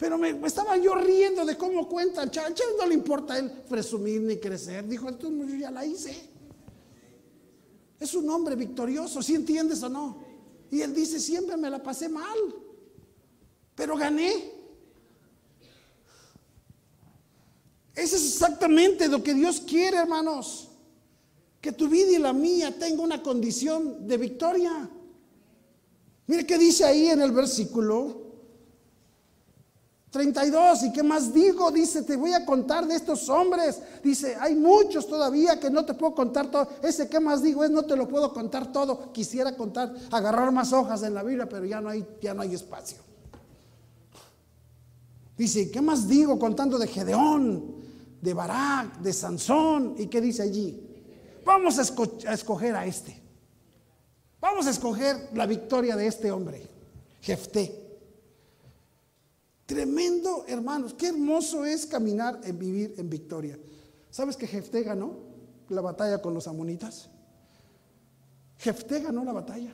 [0.00, 2.22] Pero me, estaba yo riendo de cómo cuenta.
[2.22, 2.32] Al
[2.78, 4.88] no le importa a él presumir ni crecer.
[4.88, 6.28] Dijo, entonces yo ya la hice.
[8.00, 10.24] Es un hombre victorioso, ¿sí entiendes o no?
[10.70, 12.38] Y él dice, siempre me la pasé mal
[13.80, 14.52] pero gané.
[17.94, 20.68] Eso es exactamente lo que Dios quiere, hermanos.
[21.62, 24.90] Que tu vida y la mía tenga una condición de victoria.
[26.26, 28.19] Mire qué dice ahí en el versículo
[30.10, 30.84] 32.
[30.84, 31.70] ¿Y qué más digo?
[31.70, 33.80] Dice, te voy a contar de estos hombres.
[34.02, 36.68] Dice, hay muchos todavía que no te puedo contar todo.
[36.82, 39.12] Ese que más digo es, no te lo puedo contar todo.
[39.12, 42.54] Quisiera contar, agarrar más hojas en la Biblia, pero ya no hay, ya no hay
[42.54, 42.98] espacio.
[45.36, 47.76] Dice, ¿qué más digo contando de Gedeón,
[48.20, 49.94] de Barak, de Sansón?
[49.96, 50.86] ¿Y qué dice allí?
[51.44, 51.82] Vamos a,
[52.34, 53.22] escoger a este.
[54.40, 56.68] Vamos a escoger la victoria de este hombre,
[57.22, 57.79] Jefté.
[59.70, 60.94] Tremendo, hermanos.
[60.94, 63.56] Qué hermoso es caminar en vivir en victoria.
[64.10, 65.14] ¿Sabes que Jefté ganó
[65.68, 67.08] la batalla con los amonitas?
[68.58, 69.72] Jefté ganó la batalla.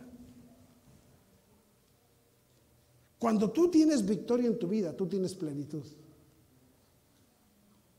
[3.18, 5.87] Cuando tú tienes victoria en tu vida, tú tienes plenitud.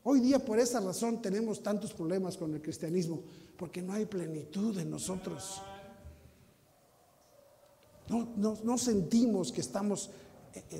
[0.04, 3.24] Hoy día por esa razón tenemos tantos problemas con el cristianismo,
[3.56, 5.60] porque no hay plenitud en nosotros.
[8.08, 10.10] No, sentimos que estamos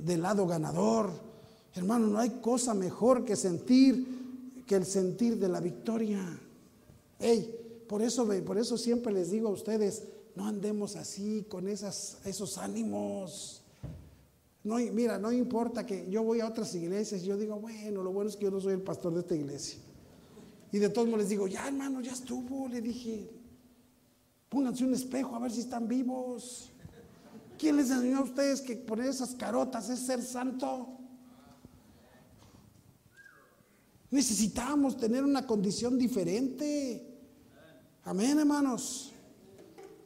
[0.05, 1.11] del lado ganador.
[1.75, 4.19] Hermano, no hay cosa mejor que sentir
[4.67, 6.21] que el sentir de la victoria.
[7.19, 10.05] Hey, por eso, por eso siempre les digo a ustedes,
[10.37, 13.63] no andemos así con esas, esos ánimos.
[14.63, 18.13] No, mira, no importa que yo voy a otras iglesias y yo digo, bueno, lo
[18.13, 19.79] bueno es que yo no soy el pastor de esta iglesia.
[20.71, 22.69] Y de todos modos les digo, ya hermano, ya estuvo.
[22.69, 23.31] Le dije,
[24.49, 26.71] pónganse un espejo a ver si están vivos.
[27.59, 30.97] ¿Quién les enseñó a ustedes que poner esas carotas es ser santo?
[34.11, 37.05] Necesitamos tener una condición diferente.
[38.05, 39.13] Amén, hermanos.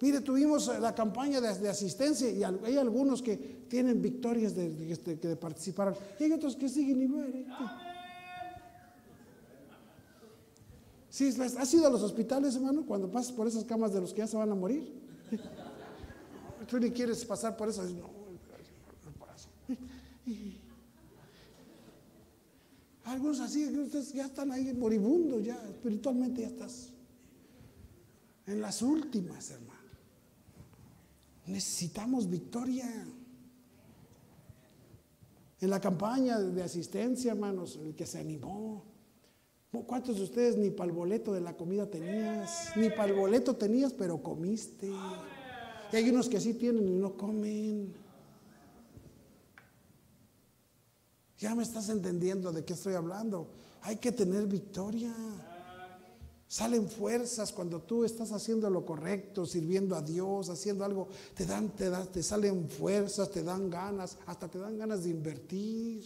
[0.01, 3.37] Mire, tuvimos la campaña de, asistencia y hay algunos que
[3.69, 7.33] tienen victorias de, de, este, de, participar y hay otros que siguen igual.
[7.33, 7.47] ¿eh?
[11.09, 14.19] Sí, ¿Has ido a los hospitales, hermano, cuando pasas por esas camas de los que
[14.19, 14.93] ya se van a morir?
[16.67, 17.91] Tú ni quieres pasar por esas.
[17.93, 18.11] No,
[23.05, 23.69] Algunos así,
[24.15, 26.91] ya están ahí moribundos, ya espiritualmente ya estás
[28.47, 29.81] en las últimas, hermano.
[31.47, 32.89] Necesitamos victoria.
[35.61, 38.85] En la campaña de asistencia, hermanos, el que se animó,
[39.87, 42.77] ¿Cuántos de ustedes ni para el boleto de la comida tenías?
[42.77, 44.93] Ni para el boleto tenías, pero comiste.
[45.93, 47.93] Y hay unos que sí tienen y no comen.
[51.39, 53.49] Ya me estás entendiendo de qué estoy hablando.
[53.83, 55.13] Hay que tener victoria.
[56.49, 61.09] Salen fuerzas cuando tú estás haciendo lo correcto, sirviendo a Dios, haciendo algo.
[61.35, 65.11] Te dan, te, dan, te salen fuerzas, te dan ganas, hasta te dan ganas de
[65.11, 66.05] invertir.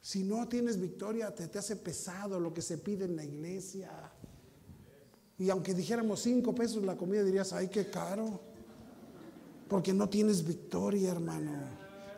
[0.00, 3.90] Si no tienes victoria, te, te hace pesado lo que se pide en la iglesia.
[5.38, 8.40] Y aunque dijéramos cinco pesos la comida, dirías, ay, qué caro.
[9.68, 11.52] Porque no tienes victoria, hermano.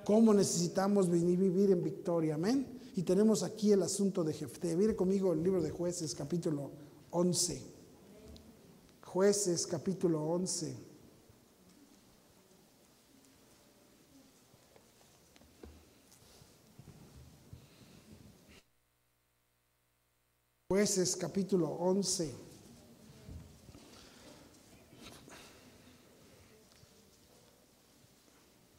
[0.04, 2.36] ¿Cómo necesitamos vivir en victoria?
[2.36, 2.80] Amén.
[2.94, 4.76] Y tenemos aquí el asunto de Jefté.
[4.76, 6.70] Mire conmigo el libro de jueces, capítulo
[7.10, 7.62] 11.
[9.02, 10.88] Jueces, capítulo 11.
[20.68, 22.47] Jueces capítulo 11.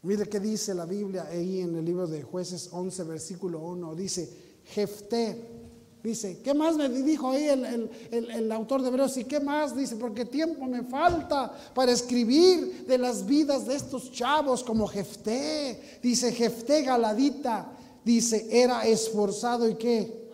[0.01, 3.95] Mire qué dice la Biblia ahí en el libro de Jueces 11, versículo 1.
[3.95, 4.29] Dice,
[4.65, 5.59] Jefté.
[6.01, 9.17] Dice, ¿qué más me dijo ahí el, el, autor de Hebreos?
[9.17, 9.75] ¿Y qué más?
[9.75, 15.99] Dice, porque tiempo me falta para escribir de las vidas de estos chavos como Jefté.
[16.01, 17.75] Dice, Jefté Galadita.
[18.05, 20.29] Dice, era esforzado y qué?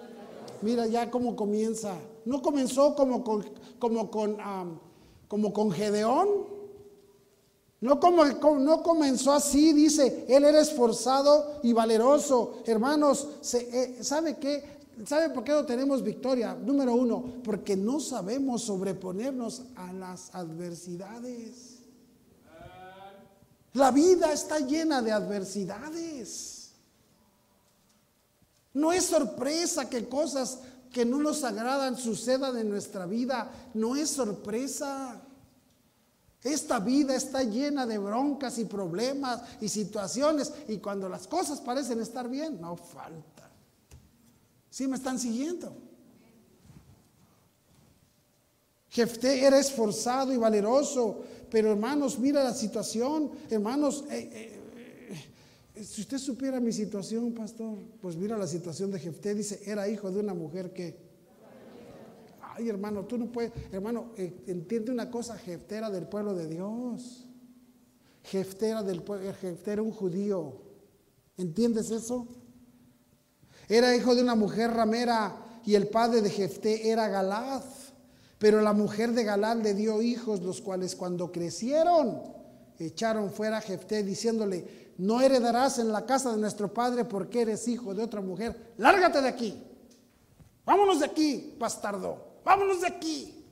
[0.62, 1.98] Mira ya cómo comienza.
[2.26, 3.44] No comenzó como con,
[3.80, 4.38] como con,
[5.28, 6.55] como con Gedeón.
[7.86, 12.64] No, como, no comenzó así, dice, él era esforzado y valeroso.
[12.66, 14.80] Hermanos, eh, ¿sabe qué?
[15.06, 16.56] ¿Sabe por qué no tenemos victoria?
[16.56, 21.76] Número uno, porque no sabemos sobreponernos a las adversidades.
[23.74, 26.72] La vida está llena de adversidades.
[28.74, 30.58] No es sorpresa que cosas
[30.92, 33.52] que no nos agradan sucedan en nuestra vida.
[33.76, 35.22] No es sorpresa.
[36.46, 40.54] Esta vida está llena de broncas y problemas y situaciones.
[40.68, 43.50] Y cuando las cosas parecen estar bien, no falta.
[44.70, 45.76] ¿Sí me están siguiendo?
[48.92, 54.62] Jefté era esforzado y valeroso, pero hermanos, mira la situación, hermanos, eh,
[55.76, 59.90] eh, si usted supiera mi situación, pastor, pues mira la situación de Jefté, dice, era
[59.90, 61.05] hijo de una mujer que...
[62.58, 66.48] Ay, hermano, tú no puedes, hermano, eh, entiende una cosa, Jefté era del pueblo de
[66.48, 67.28] Dios.
[68.24, 69.04] Jefté era, del,
[69.42, 70.62] Jefté era un judío.
[71.38, 72.28] ¿Entiendes eso?
[73.68, 75.36] Era hijo de una mujer ramera
[75.66, 77.64] y el padre de Jefté era Galad.
[78.40, 82.22] Pero la mujer de Galad le dio hijos, los cuales cuando crecieron
[82.80, 87.68] echaron fuera a Jefté diciéndole, no heredarás en la casa de nuestro padre porque eres
[87.68, 88.74] hijo de otra mujer.
[88.78, 89.62] Lárgate de aquí.
[90.66, 92.25] Vámonos de aquí, bastardo.
[92.46, 93.44] Vámonos de aquí.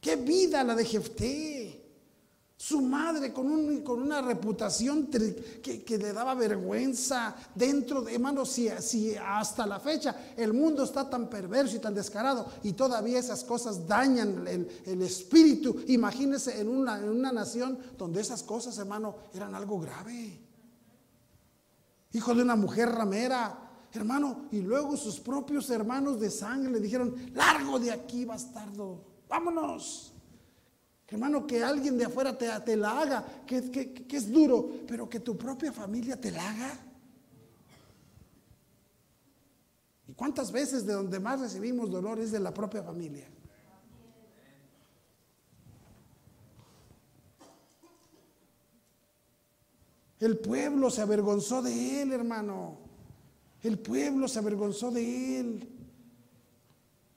[0.00, 1.78] Qué vida la de Jefté.
[2.56, 8.68] Su madre con, un, con una reputación que, le daba vergüenza dentro de, hermanos, si,
[8.78, 13.42] si, hasta la fecha el mundo está tan perverso y tan descarado y todavía esas
[13.42, 19.56] cosas dañan el, espíritu, imagínense en una, en una nación donde esas cosas, hermano, eran
[19.56, 20.38] algo grave.
[22.12, 23.61] Hijo de una mujer ramera,
[23.92, 30.12] hermano, y luego sus propios hermanos de sangre le dijeron, largo de aquí, bastardo, vámonos.
[31.08, 35.36] Hermano, que alguien de afuera te, la haga, que, que, es duro, pero que tu
[35.36, 36.78] propia familia te la haga.
[40.08, 43.28] ¿Y cuántas veces de donde más recibimos dolor es de la propia familia?
[50.18, 52.81] El pueblo se avergonzó de él, hermano.
[53.62, 55.68] El pueblo se avergonzó de él.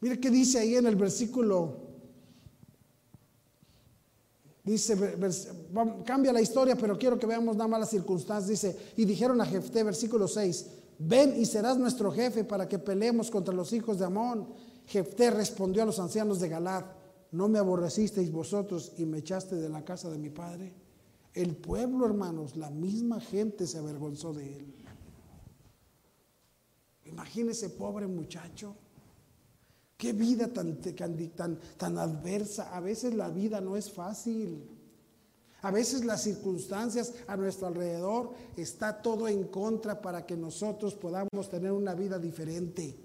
[0.01, 1.85] Mire qué dice ahí en el versículo
[4.65, 4.97] Dice,
[6.05, 8.49] cambia la historia, pero quiero que veamos nada más las circunstancias.
[8.49, 10.65] Dice, y dijeron a Jefté, versículo 6,
[10.97, 14.47] ven y serás nuestro jefe para que peleemos contra los hijos de Amón.
[14.87, 16.83] Jefté respondió a los ancianos de Galad,
[17.31, 20.73] ¿no me aborrecisteis vosotros y me echaste de la casa de mi padre?
[21.35, 24.84] El pueblo, hermanos, la misma gente se avergonzó de él.
[27.15, 28.75] Imagínese, pobre muchacho.
[29.95, 32.75] Qué vida tan, tan, tan adversa.
[32.75, 34.69] A veces la vida no es fácil.
[35.61, 41.49] A veces las circunstancias a nuestro alrededor está todo en contra para que nosotros podamos
[41.49, 42.99] tener una vida diferente.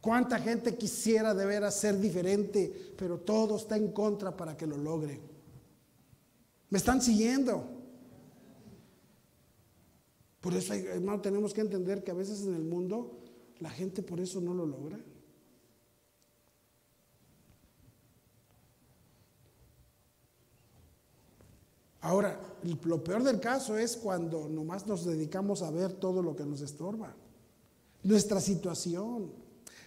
[0.00, 4.76] ¿Cuánta gente quisiera de veras ser diferente, pero todo está en contra para que lo
[4.76, 5.20] logre?
[6.70, 7.77] ¿Me están siguiendo?
[10.40, 13.18] Por eso, hermano, tenemos que entender que a veces en el mundo
[13.58, 14.98] la gente por eso no lo logra.
[22.00, 22.40] Ahora,
[22.84, 26.60] lo peor del caso es cuando nomás nos dedicamos a ver todo lo que nos
[26.60, 27.14] estorba.
[28.04, 29.32] Nuestra situación.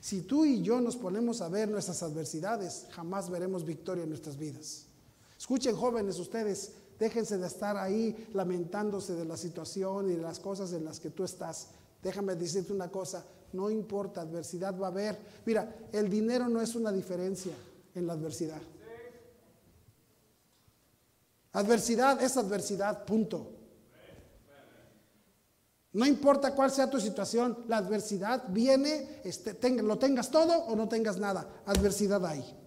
[0.01, 4.37] Si tú y yo nos ponemos a ver nuestras adversidades, jamás veremos victoria en nuestras
[4.37, 4.87] vidas.
[5.37, 10.71] Escuchen jóvenes ustedes, déjense de estar ahí lamentándose de la situación y de las cosas
[10.73, 11.69] en las que tú estás.
[12.03, 15.17] Déjame decirte una cosa, no importa, adversidad va a haber.
[15.43, 17.53] Mira, el dinero no es una diferencia
[17.95, 18.61] en la adversidad.
[21.53, 23.51] Adversidad es adversidad, punto.
[25.93, 30.87] No importa cuál sea tu situación, la adversidad viene, este, lo tengas todo o no
[30.87, 32.60] tengas nada, adversidad hay.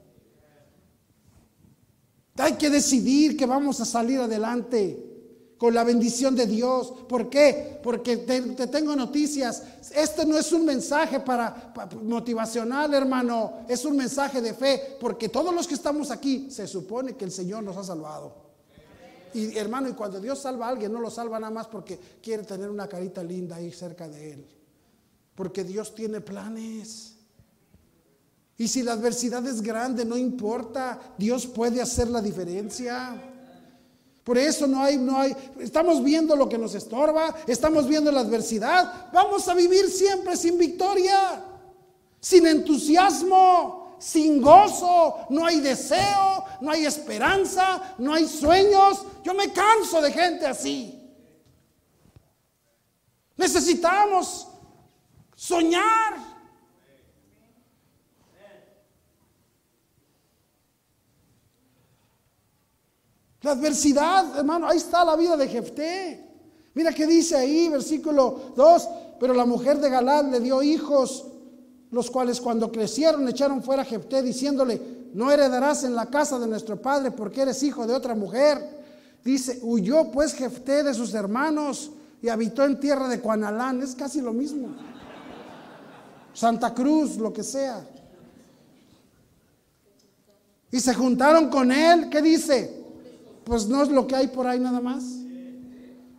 [2.38, 5.12] Hay que decidir que vamos a salir adelante
[5.56, 6.92] con la bendición de Dios.
[7.08, 7.78] ¿Por qué?
[7.82, 9.62] Porque te, tengo noticias.
[9.94, 11.72] Este no es un mensaje para,
[12.02, 17.16] motivacional, hermano, es un mensaje de fe, porque todos los que estamos aquí se supone
[17.16, 18.44] que el Señor nos ha salvado.
[19.32, 22.44] Y hermano, y cuando Dios salva a alguien, no lo salva nada más porque quiere
[22.44, 24.46] tener una carita linda ahí cerca de Él.
[25.34, 27.13] Porque Dios tiene planes.
[28.56, 33.20] Y si la adversidad es grande, no importa, Dios puede hacer la diferencia.
[34.22, 38.20] Por eso no hay, no hay, estamos viendo lo que nos estorba, estamos viendo la
[38.20, 41.44] adversidad, vamos a vivir siempre sin victoria,
[42.20, 49.04] sin entusiasmo, sin gozo, no hay deseo, no hay esperanza, no hay sueños.
[49.22, 51.00] Yo me canso de gente así.
[53.36, 54.48] Necesitamos
[55.34, 56.33] soñar.
[63.44, 66.26] La adversidad, hermano, ahí está la vida de Jefté.
[66.72, 68.88] Mira que dice ahí, versículo 2,
[69.20, 71.26] pero la mujer de Galad le dio hijos
[71.90, 74.80] los cuales cuando crecieron echaron fuera a Jefté diciéndole,
[75.12, 78.82] no heredarás en la casa de nuestro padre porque eres hijo de otra mujer.
[79.22, 81.90] Dice, huyó pues Jefté de sus hermanos
[82.22, 84.68] y habitó en tierra de Cuanalán, es casi lo mismo.
[86.32, 87.86] Santa Cruz, lo que sea.
[90.70, 92.83] Y se juntaron con él, ¿qué dice?
[93.44, 95.04] Pues no es lo que hay por ahí nada más.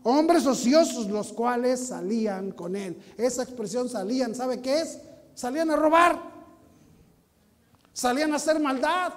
[0.04, 3.02] Hombres ociosos los cuales salían con él.
[3.18, 5.00] Esa expresión salían, ¿sabe qué es?
[5.36, 6.20] salían a robar,
[7.94, 9.14] salían a hacer maldad.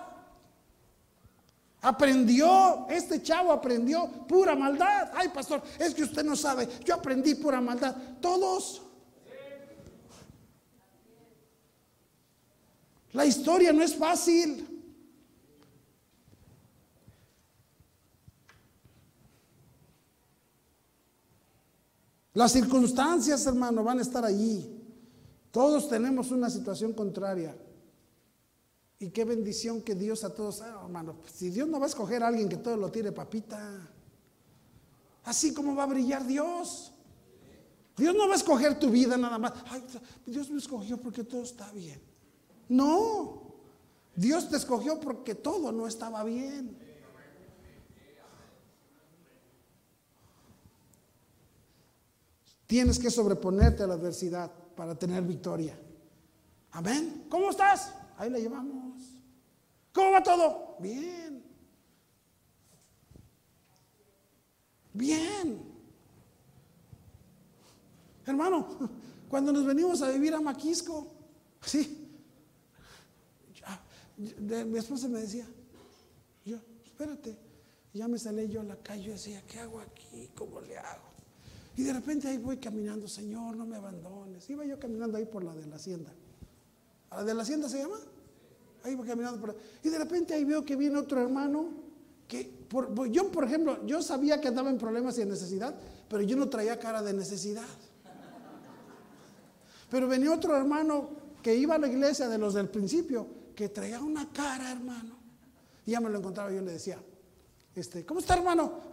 [1.81, 5.13] Aprendió, este chavo aprendió pura maldad.
[5.15, 7.95] Ay, pastor, es que usted no sabe, yo aprendí pura maldad.
[8.21, 8.83] Todos.
[13.13, 14.78] La historia no es fácil.
[22.39, 24.65] Las circunstancias, hermano, van a estar allí.
[25.51, 27.57] Todos tenemos una situación contraria.
[29.01, 32.23] Y qué bendición que Dios a todos, ah, hermano, si Dios no va a escoger
[32.23, 33.91] a alguien que todo lo tire papita,
[35.25, 36.93] así como va a brillar Dios.
[37.97, 39.55] Dios no va a escoger tu vida nada más.
[39.71, 39.83] Ay,
[40.25, 42.01] Dios me escogió porque todo está bien.
[42.69, 43.53] No,
[44.15, 46.79] Dios te escogió porque todo no estaba bien.
[52.69, 55.75] Tienes que sobreponerte a la adversidad para tener victoria.
[56.73, 57.25] Amén.
[57.31, 57.95] ¿Cómo estás?
[58.19, 59.03] Ahí la llevamos.
[59.91, 60.77] ¿Cómo va todo?
[60.79, 61.43] Bien.
[64.93, 65.63] Bien.
[68.27, 68.69] Hermano,
[69.31, 71.11] cuando nos venimos a vivir a Maquisco,
[71.63, 72.07] sí,
[74.39, 75.47] mi esposa me decía,
[76.45, 77.35] yo, espérate,
[77.95, 80.29] ya me salí yo a la calle y decía, ¿qué hago aquí?
[80.35, 81.08] ¿Cómo le hago?
[81.79, 84.51] Y de repente ahí voy caminando, Señor, no me abandones.
[84.51, 86.13] Iba yo caminando ahí por la de la hacienda.
[87.11, 87.99] ¿A la de la hacienda se llama?
[88.83, 89.55] Ahí voy caminando por la...
[89.85, 91.69] Y de repente ahí veo que viene otro hermano
[92.27, 95.73] que, por, yo por ejemplo, yo sabía que andaba en problemas y en necesidad,
[96.09, 97.63] pero yo no traía cara de necesidad.
[99.89, 101.11] Pero venía otro hermano
[101.41, 103.25] que iba a la iglesia de los del principio,
[103.55, 105.17] que traía una cara, hermano.
[105.87, 106.99] Y ya me lo encontraba, yo le decía,
[107.77, 108.88] este, ¿cómo está, hermano?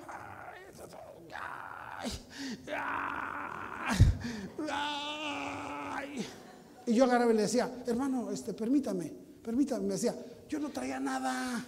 [6.88, 9.12] Y yo agarraba y le decía, hermano, este, permítame,
[9.44, 9.88] permítame.
[9.88, 10.16] Me decía,
[10.48, 11.66] yo no traía nada.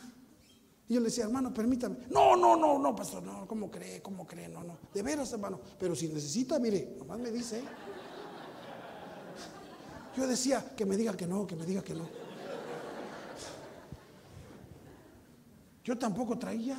[0.88, 1.98] Y yo le decía, hermano, permítame.
[2.10, 4.02] No, no, no, no, pastor, no, ¿cómo cree?
[4.02, 4.48] ¿Cómo cree?
[4.48, 4.78] No, no.
[4.94, 5.60] De veras, hermano.
[5.80, 7.64] Pero si necesita, mire, nomás me dice.
[10.16, 12.08] Yo decía, que me diga que no, que me diga que no.
[15.84, 16.78] Yo tampoco traía.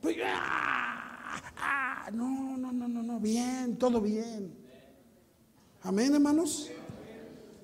[0.00, 0.73] Pues, ah,
[2.10, 4.54] no, no, no, no, no, bien, todo bien.
[5.82, 6.70] Amén, hermanos.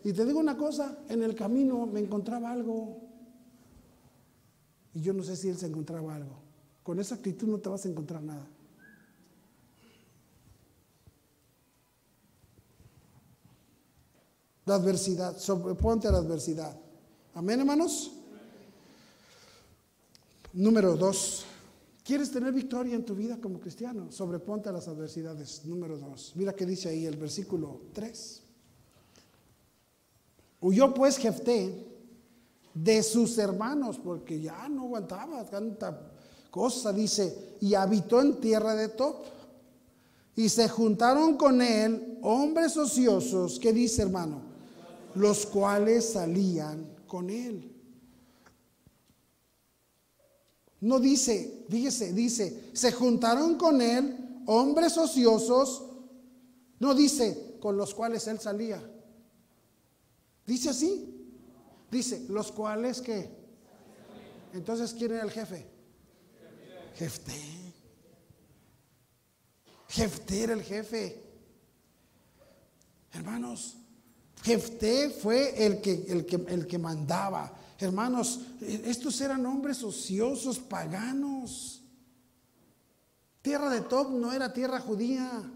[0.05, 3.01] Y te digo una cosa, en el camino me encontraba algo.
[4.95, 6.38] Y yo no sé si él se encontraba algo.
[6.82, 8.47] Con esa actitud no te vas a encontrar nada.
[14.64, 16.78] La adversidad, sobreponte a la adversidad.
[17.34, 18.12] Amén, hermanos.
[20.53, 21.45] Número dos.
[22.11, 24.11] ¿Quieres tener victoria en tu vida como cristiano?
[24.11, 25.64] Sobreponte a las adversidades.
[25.64, 26.32] Número dos.
[26.34, 28.42] Mira qué dice ahí el versículo 3.
[30.61, 31.86] Huyó pues Jefté
[32.74, 36.11] de sus hermanos, porque ya no aguantaba tanta
[36.50, 39.26] cosa, dice, y habitó en tierra de Top.
[40.34, 44.42] Y se juntaron con él hombres ociosos, que dice hermano,
[45.14, 47.80] los cuales salían con él.
[50.81, 55.85] No dice, fíjese, dice, se juntaron con él hombres ociosos,
[56.78, 58.83] no dice con los cuales él salía.
[60.47, 61.16] Dice así.
[61.91, 63.28] Dice, los cuales que.
[64.55, 65.66] Entonces, ¿quién era el jefe?
[66.97, 67.35] Jefté.
[69.89, 71.22] Jefté era el jefe.
[73.12, 73.76] Hermanos,
[74.43, 77.53] Jefté fue el que, el que, el que mandaba.
[77.81, 81.83] Hermanos, estos eran hombres ociosos, paganos.
[83.43, 85.51] Tierra de Top no era tierra judía.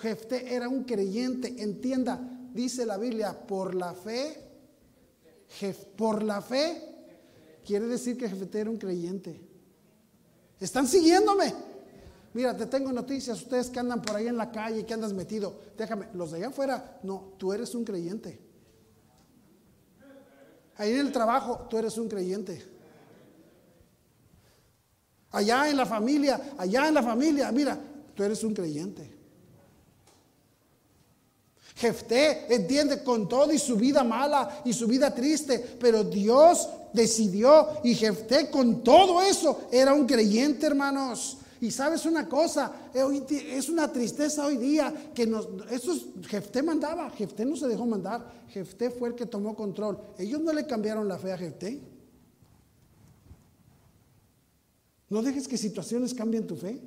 [0.00, 1.62] Jefté era un creyente.
[1.62, 2.18] Entienda,
[2.52, 4.50] dice la Biblia, por la fe
[5.96, 6.80] por la fe,
[7.64, 9.40] quiere decir que Jefté era un creyente.
[10.58, 11.52] ¿Están siguiéndome?
[12.34, 15.60] Mira, te tengo noticias, ustedes que andan por ahí en la calle, que andas metido,
[15.76, 18.49] déjame, los de allá afuera, no, tú eres un creyente.
[20.80, 22.64] Ahí en el trabajo, tú eres un creyente.
[25.30, 27.78] Allá en la familia, allá en la familia, mira,
[28.14, 29.14] tú eres un creyente.
[31.76, 37.68] Jefté entiende con todo y su vida mala y su vida triste, pero Dios decidió
[37.84, 41.36] y Jefté con todo eso era un creyente, hermanos.
[41.60, 45.92] Y sabes una cosa, eh, es una tristeza hoy día que nos, eso
[46.26, 49.98] Jefté mandaba, Jefté no se dejó mandar, Jefté fue el que tomó control.
[50.16, 51.80] Ellos no le cambiaron la fe a Jefté.
[55.10, 56.80] No dejes que situaciones cambien tu fe.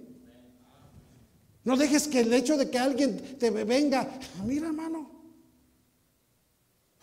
[1.63, 4.09] No dejes que el hecho de que alguien te venga,
[4.43, 5.09] mira hermano,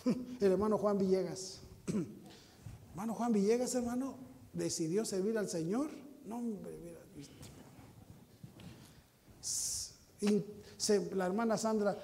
[0.40, 1.60] el hermano Juan Villegas,
[2.90, 4.16] hermano Juan Villegas, hermano,
[4.52, 5.88] decidió servir al Señor.
[6.26, 6.99] No, hombre, mira.
[11.14, 11.96] La hermana Sandra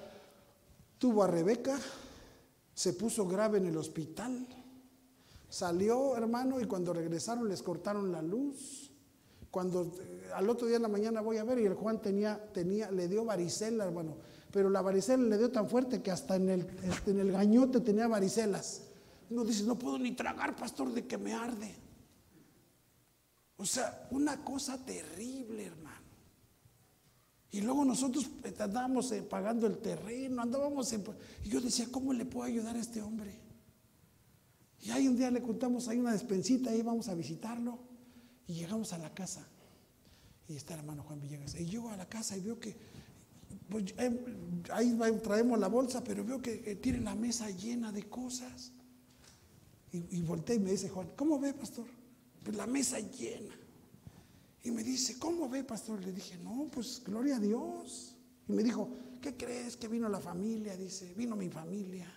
[0.97, 1.77] tuvo a Rebeca,
[2.73, 4.47] se puso grave en el hospital,
[5.49, 8.91] salió, hermano, y cuando regresaron les cortaron la luz.
[9.49, 12.51] Cuando eh, al otro día en la mañana voy a ver y el Juan tenía,
[12.53, 14.17] tenía, le dio varicela, hermano.
[14.51, 16.67] Pero la varicela le dio tan fuerte que hasta en el,
[17.05, 18.83] en el gañote tenía varicelas.
[19.29, 21.75] Uno dice, no puedo ni tragar, pastor, de que me arde.
[23.57, 25.96] O sea, una cosa terrible, hermano.
[27.57, 28.29] Y luego nosotros
[28.59, 30.93] andábamos eh, pagando el terreno, andábamos
[31.43, 33.33] Y yo decía, ¿cómo le puedo ayudar a este hombre?
[34.83, 37.79] Y ahí un día le contamos ahí una despensita, ahí vamos a visitarlo.
[38.45, 39.47] Y llegamos a la casa
[40.47, 41.59] y está el hermano Juan Villegas.
[41.59, 42.77] Y llego a la casa y veo que,
[43.67, 44.19] pues, em,
[44.71, 48.71] ahí traemos la bolsa, pero veo que tiene la mesa llena de cosas.
[49.91, 51.87] Y, y volteé y me dice Juan, ¿cómo ve, pastor?
[52.43, 53.55] Pues la mesa llena.
[54.67, 56.03] Y me dice, ¿cómo ve, pastor?
[56.03, 58.17] Le dije, no, pues gloria a Dios.
[58.49, 58.89] Y me dijo,
[59.21, 60.75] ¿qué crees que vino la familia?
[60.75, 62.13] Dice, vino mi familia.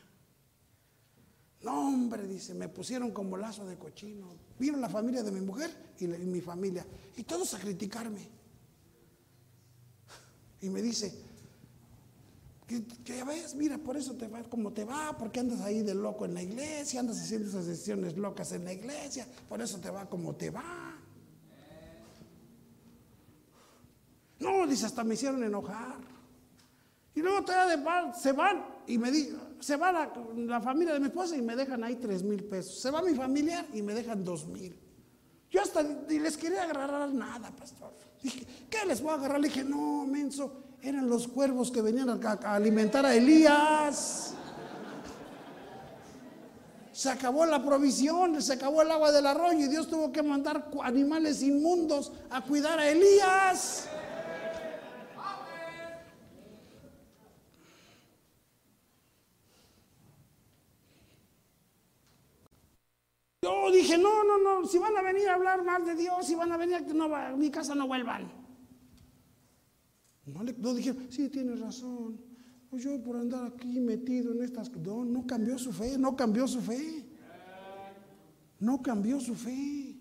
[1.62, 4.34] No, hombre, dice, me pusieron como lazo de cochino.
[4.58, 6.84] Vieron la familia de mi mujer y, mi familia.
[7.16, 8.28] Y todos a criticarme.
[10.60, 11.14] Y me dice,
[12.66, 15.94] que, ya ves, mira, por eso te va como te va, porque andas ahí de
[15.94, 19.88] loco en la iglesia, andas haciendo esas sesiones locas en la iglesia, por eso te
[19.88, 20.89] va como te va.
[24.40, 25.96] No, dice, hasta me hicieron enojar.
[27.14, 31.06] Y luego todavía se van y me di, se va la, la, familia de mi
[31.06, 32.80] esposa y me dejan ahí tres mil pesos.
[32.80, 34.76] Se va mi familia y me dejan dos mil.
[35.50, 37.92] Yo hasta ni les quería agarrar nada, pastor.
[38.22, 39.40] Dije, ¿qué les voy a agarrar?
[39.40, 44.34] Le dije, no, menso, eran los cuervos que venían a, a alimentar a Elías.
[46.92, 50.70] Se acabó la provisión, se acabó el agua del arroyo y Dios tuvo que mandar
[50.82, 53.88] animales inmundos a cuidar a Elías.
[63.72, 66.52] Dije, no, no, no, si van a venir a hablar mal de Dios, si van
[66.52, 68.30] a venir a mi casa, no vuelvan.
[70.26, 72.20] No, le, no dijeron, sí, tienes razón.
[72.68, 74.70] Pues yo por andar aquí metido en estas...
[74.70, 77.04] No, no cambió su fe, no cambió su fe.
[78.60, 79.96] No cambió su fe.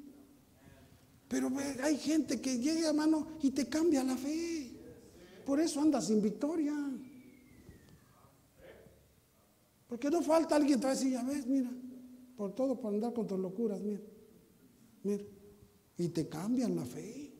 [1.27, 1.51] Pero
[1.83, 4.71] hay gente que llega, hermano, y te cambia la fe.
[5.45, 6.73] Por eso andas sin victoria.
[9.87, 11.71] Porque no falta alguien que te a ya ves, mira,
[12.39, 13.99] por todo, por andar con tus locuras, mira,
[15.03, 15.25] mira.
[15.97, 17.33] Y te cambian la fe.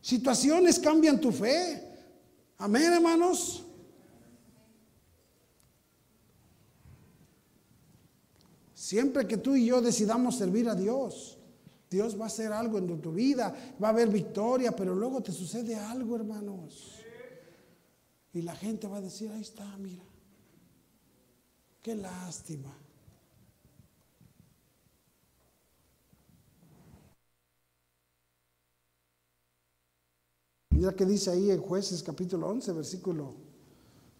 [0.00, 1.82] Situaciones cambian tu fe.
[2.58, 3.64] Amén, hermanos.
[8.72, 11.38] Siempre que tú y yo decidamos servir a Dios,
[11.90, 13.52] Dios va a hacer algo en tu vida,
[13.82, 17.00] va a haber victoria, pero luego te sucede algo, hermanos.
[18.32, 20.04] Y la gente va a decir, ahí está, mira,
[21.82, 22.72] qué lástima.
[30.70, 33.34] Mira que dice ahí en jueces capítulo 11, versículo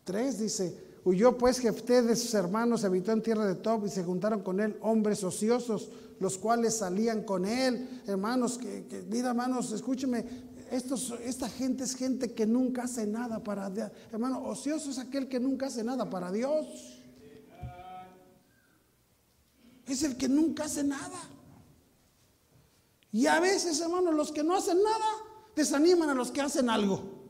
[0.04, 4.04] 3, dice, huyó pues Jefté de sus hermanos, habitó en tierra de Tob y se
[4.04, 5.90] juntaron con él hombres ociosos,
[6.20, 8.02] los cuales salían con él.
[8.06, 10.24] Hermanos, que, mira hermanos, escúcheme,
[10.70, 13.90] estos, esta gente es gente que nunca hace nada para Dios.
[14.12, 17.01] Hermano, ocioso es aquel que nunca hace nada para Dios.
[19.86, 21.18] Es el que nunca hace nada.
[23.10, 25.06] Y a veces, hermano, los que no hacen nada,
[25.54, 27.22] desaniman a los que hacen algo.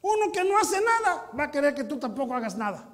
[0.00, 2.88] Uno que no hace nada va a querer que tú tampoco hagas nada.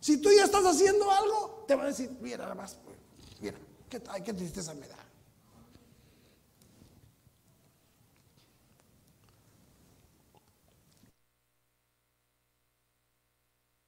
[0.00, 2.78] Si tú ya estás haciendo algo, te va a decir, mira, nada más,
[3.40, 3.58] mira,
[3.88, 4.96] qué, qué tristeza me da.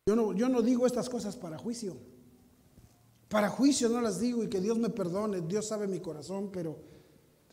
[0.07, 1.96] Yo no, yo no digo estas cosas para juicio.
[3.28, 6.78] Para juicio no las digo y que Dios me perdone, Dios sabe mi corazón, pero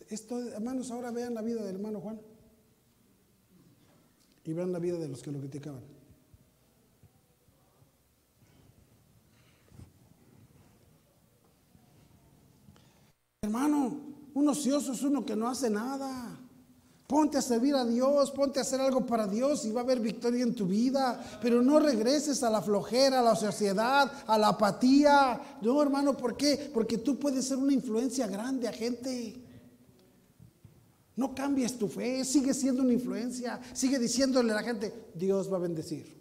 [0.10, 2.20] esto, hermanos, ahora vean la vida del hermano Juan
[4.44, 5.84] y vean la vida de los que lo criticaban.
[13.44, 13.96] Hermano,
[14.34, 16.39] un ocioso es uno que no hace nada.
[17.10, 20.00] Ponte a servir a Dios, ponte a hacer algo para Dios y va a haber
[20.00, 21.20] victoria en tu vida.
[21.42, 25.58] Pero no regreses a la flojera, a la sociedad, a la apatía.
[25.64, 26.70] No, hermano, ¿por qué?
[26.72, 29.44] Porque tú puedes ser una influencia grande a gente.
[31.16, 33.60] No cambies tu fe, sigue siendo una influencia.
[33.74, 36.16] Sigue diciéndole a la gente, Dios va a bendecir.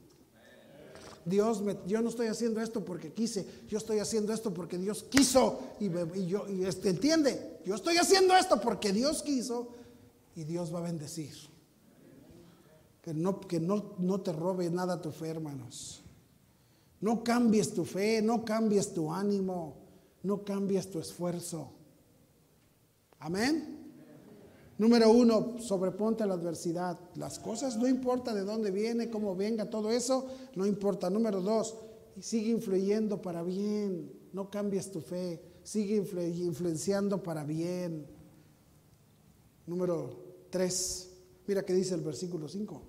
[1.27, 5.05] Dios, me, yo no estoy haciendo esto porque quise, yo estoy haciendo esto porque Dios
[5.11, 5.61] quiso.
[5.81, 5.91] Y,
[6.27, 9.77] yo, y este, entiende, yo estoy haciendo esto porque Dios quiso
[10.39, 11.35] y Dios va a bendecir.
[13.03, 16.01] Que no, que no, no te robe nada tu fe, hermanos.
[17.01, 19.75] No cambies tu fe, no cambies tu ánimo,
[20.23, 21.73] no cambies tu esfuerzo.
[23.19, 23.91] Amén.
[24.79, 26.97] Número uno, sobreponte a la adversidad.
[27.17, 31.11] Las cosas no importa de dónde viene, cómo venga, todo eso no importa.
[31.11, 31.75] Número dos,
[32.21, 34.13] sigue influyendo para bien.
[34.33, 38.07] No cambies tu fe, sigue influenciando para bien.
[39.67, 41.09] Número 3.
[41.47, 42.83] Mira que dice el versículo 5.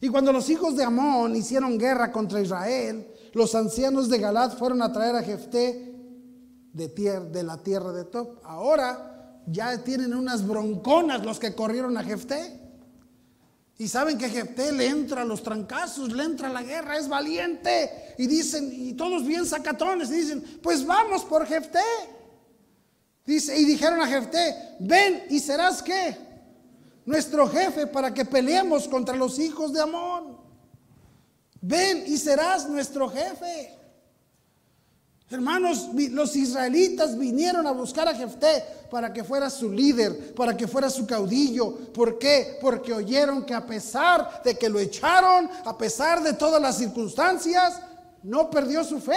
[0.00, 4.82] Y cuando los hijos de Amón hicieron guerra contra Israel, los ancianos de Galad fueron
[4.82, 5.94] a traer a Jefté
[6.72, 6.88] de,
[7.32, 8.40] de la tierra de Top.
[8.44, 12.60] Ahora ya tienen unas bronconas los que corrieron a Jefté.
[13.80, 17.08] Y saben que Jefté le entra a los trancazos, le entra a la guerra, es
[17.08, 18.14] valiente.
[18.18, 21.78] Y dicen, y todos bien sacatones, y dicen, pues vamos por Jefté.
[23.24, 26.27] Dice, y dijeron a Jefté, ven y serás qué?
[27.08, 30.36] Nuestro jefe para que peleemos contra los hijos de Amón.
[31.58, 33.74] Ven y serás nuestro jefe.
[35.30, 40.68] Hermanos, los israelitas vinieron a buscar a Jefté para que fuera su líder, para que
[40.68, 41.92] fuera su caudillo.
[41.94, 42.58] ¿Por qué?
[42.60, 47.80] Porque oyeron que a pesar de que lo echaron, a pesar de todas las circunstancias,
[48.22, 49.16] no perdió su fe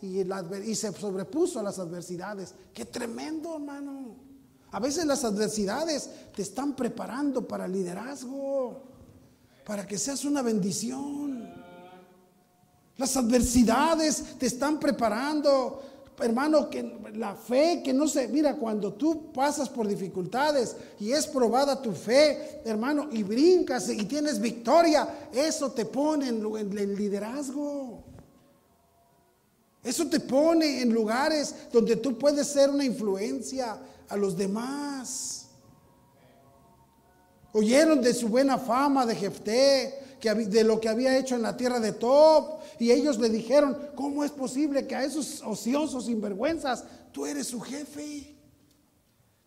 [0.00, 0.22] y,
[0.64, 2.54] y se sobrepuso a las adversidades.
[2.72, 4.27] Qué tremendo, hermano.
[4.70, 8.82] A veces las adversidades te están preparando para el liderazgo,
[9.64, 11.52] para que seas una bendición.
[12.96, 15.82] Las adversidades te están preparando
[16.24, 16.82] hermano, que
[17.14, 21.92] la fe que no se, mira, cuando tú pasas por dificultades y es probada tu
[21.92, 28.04] fe, hermano, y brincas y tienes victoria, eso te pone en, en liderazgo.
[29.82, 33.78] Eso te pone en lugares donde tú puedes ser una influencia
[34.08, 35.48] a los demás.
[37.52, 41.80] Oyeron de su buena fama de Jefté, de lo que había hecho en la tierra
[41.80, 42.60] de Top.
[42.78, 47.60] Y ellos le dijeron, ¿cómo es posible que a esos ociosos sinvergüenzas tú eres su
[47.60, 48.37] jefe?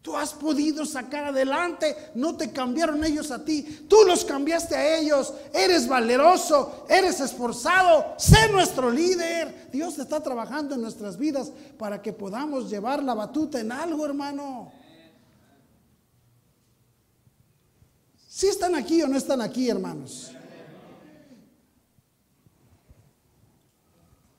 [0.01, 4.97] Tú has podido sacar adelante, no te cambiaron ellos a ti, tú los cambiaste a
[4.97, 9.69] ellos, eres valeroso, eres esforzado, sé nuestro líder.
[9.71, 14.71] Dios está trabajando en nuestras vidas para que podamos llevar la batuta en algo, hermano.
[18.27, 20.31] Si están aquí o no están aquí, hermanos?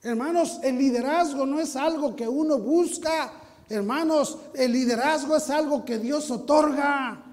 [0.03, 3.42] Hermanos, el liderazgo no es algo que uno busca.
[3.73, 7.25] Hermanos, el liderazgo es algo que Dios otorga.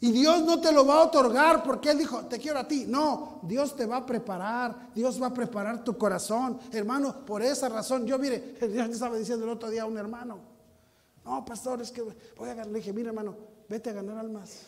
[0.00, 2.86] Y Dios no te lo va a otorgar porque Él dijo, te quiero a ti.
[2.88, 4.90] No, Dios te va a preparar.
[4.94, 6.58] Dios va a preparar tu corazón.
[6.72, 10.40] Hermano, por esa razón, yo mire, Dios estaba diciendo el otro día a un hermano.
[11.24, 12.68] No, pastor, es que voy a ganar.
[12.68, 13.36] Le dije, mira hermano,
[13.68, 14.62] vete a ganar almas.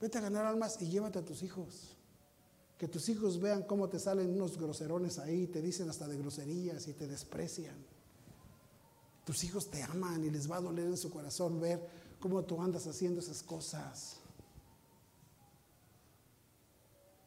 [0.00, 1.96] Vete a ganar almas y llévate a tus hijos.
[2.76, 6.86] Que tus hijos vean cómo te salen unos groserones ahí, te dicen hasta de groserías
[6.86, 7.93] y te desprecian.
[9.24, 11.86] Tus hijos te aman y les va a doler en su corazón ver
[12.20, 14.18] cómo tú andas haciendo esas cosas.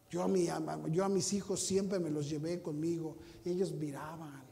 [0.09, 0.47] Yo a, mi,
[0.91, 4.43] yo a mis hijos siempre me los llevé conmigo y ellos miraban.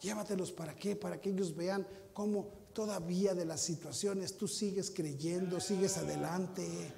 [0.00, 0.96] Llévatelos para qué?
[0.96, 6.92] Para que ellos vean cómo todavía de las situaciones tú sigues creyendo, sigues adelante.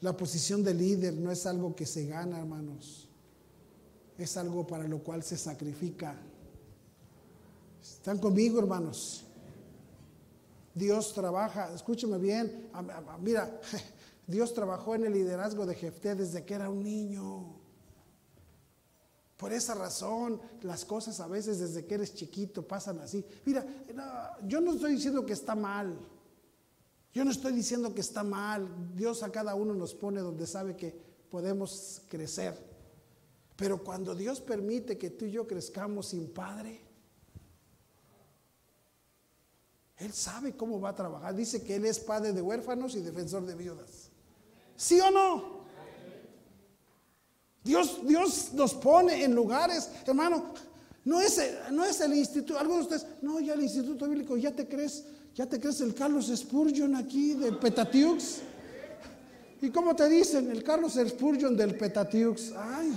[0.00, 3.08] La posición de líder no es algo que se gana, hermanos.
[4.16, 6.16] Es algo para lo cual se sacrifica.
[7.82, 9.24] ¿Están conmigo, hermanos?
[10.74, 12.70] Dios trabaja, escúcheme bien,
[13.20, 13.60] mira,
[14.26, 17.56] Dios trabajó en el liderazgo de Jefté desde que era un niño.
[19.36, 23.24] Por esa razón, las cosas a veces desde que eres chiquito pasan así.
[23.44, 23.66] Mira,
[24.46, 25.98] yo no estoy diciendo que está mal.
[27.12, 28.68] Yo no estoy diciendo que está mal.
[28.94, 30.94] Dios a cada uno nos pone donde sabe que
[31.30, 32.56] podemos crecer.
[33.56, 36.80] Pero cuando Dios permite que tú y yo crezcamos sin padre,
[39.96, 41.34] Él sabe cómo va a trabajar.
[41.34, 44.10] Dice que Él es padre de huérfanos y defensor de viudas.
[44.76, 45.60] ¿Sí o no?
[47.62, 50.54] Dios, Dios nos pone en lugares, hermano.
[51.04, 51.40] No es,
[51.70, 52.58] no es el instituto.
[52.58, 55.04] Algunos de ustedes, no, ya el instituto bíblico, ya te crees
[55.34, 58.40] ¿Ya te crees el Carlos Spurgeon aquí del Petatiux?
[59.62, 60.50] ¿Y cómo te dicen?
[60.50, 62.52] El Carlos Spurgeon del Petatiux.
[62.56, 62.92] Ay.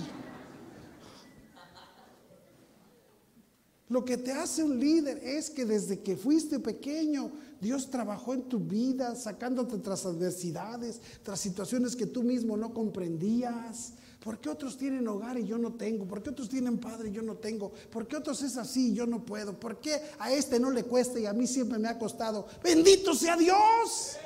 [3.88, 7.30] Lo que te hace un líder es que desde que fuiste pequeño,
[7.60, 13.92] Dios trabajó en tu vida, sacándote tras adversidades, tras situaciones que tú mismo no comprendías.
[14.24, 16.06] ¿Por qué otros tienen hogar y yo no tengo?
[16.06, 17.70] ¿Por qué otros tienen padre y yo no tengo?
[17.90, 19.60] ¿Por qué otros es así y yo no puedo?
[19.60, 22.46] ¿Por qué a este no le cuesta y a mí siempre me ha costado?
[22.62, 24.16] Bendito sea Dios.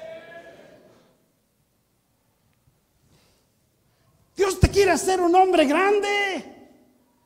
[4.37, 6.71] Dios te quiere hacer un hombre grande,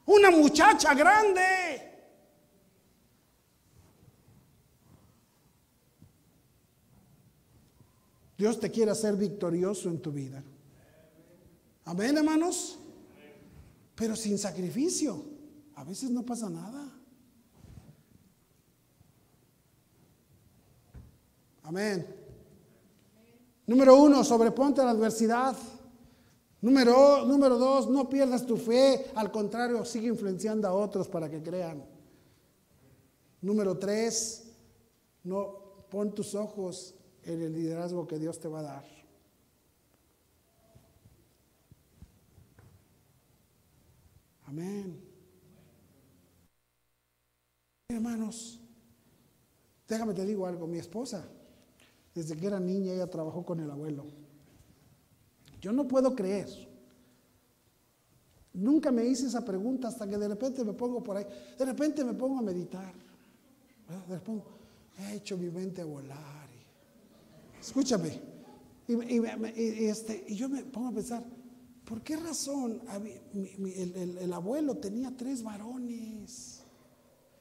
[0.06, 1.42] una muchacha grande.
[8.38, 10.42] Dios te quiere hacer victorioso en tu vida.
[11.84, 12.78] Amén, hermanos.
[13.94, 15.24] Pero sin sacrificio,
[15.74, 16.90] a veces no pasa nada.
[21.62, 22.06] Amén.
[23.66, 25.56] Número uno, sobreponte a la adversidad.
[26.60, 29.06] Número, número dos, no pierdas tu fe.
[29.14, 31.84] Al contrario, sigue influenciando a otros para que crean.
[33.40, 34.44] Número tres,
[35.24, 39.01] no pon tus ojos en el liderazgo que Dios te va a dar.
[44.52, 45.00] Amén.
[47.88, 48.60] Hermanos,
[49.88, 51.26] déjame te digo algo, mi esposa,
[52.14, 54.04] desde que era niña ella trabajó con el abuelo.
[55.58, 56.50] Yo no puedo creer.
[58.52, 61.24] Nunca me hice esa pregunta hasta que de repente me pongo por ahí,
[61.58, 62.92] de repente me pongo a meditar.
[64.06, 64.44] De repente,
[64.98, 66.48] he hecho mi mente a volar.
[67.58, 68.20] Escúchame,
[68.86, 71.24] Y, este, y yo me pongo a pensar,
[71.92, 72.80] ¿por qué razón
[73.34, 76.62] el, abuelo tenía tres varones?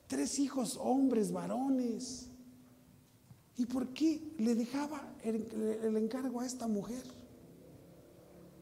[0.08, 2.28] Tres hijos hombres varones.
[3.56, 7.02] ¿Y por qué le dejaba el, encargo a esta mujer?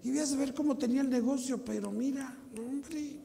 [0.03, 3.19] Y voy a ver cómo tenía el negocio, pero mira, hombre.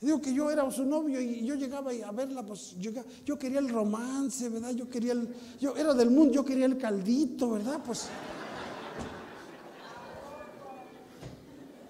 [0.00, 2.92] Te digo que yo era su novio y yo llegaba a verla, pues yo,
[3.26, 4.70] yo quería el romance, ¿verdad?
[4.70, 5.28] Yo quería el,
[5.60, 7.82] yo era del mundo, yo quería el caldito, ¿verdad?
[7.84, 8.08] Pues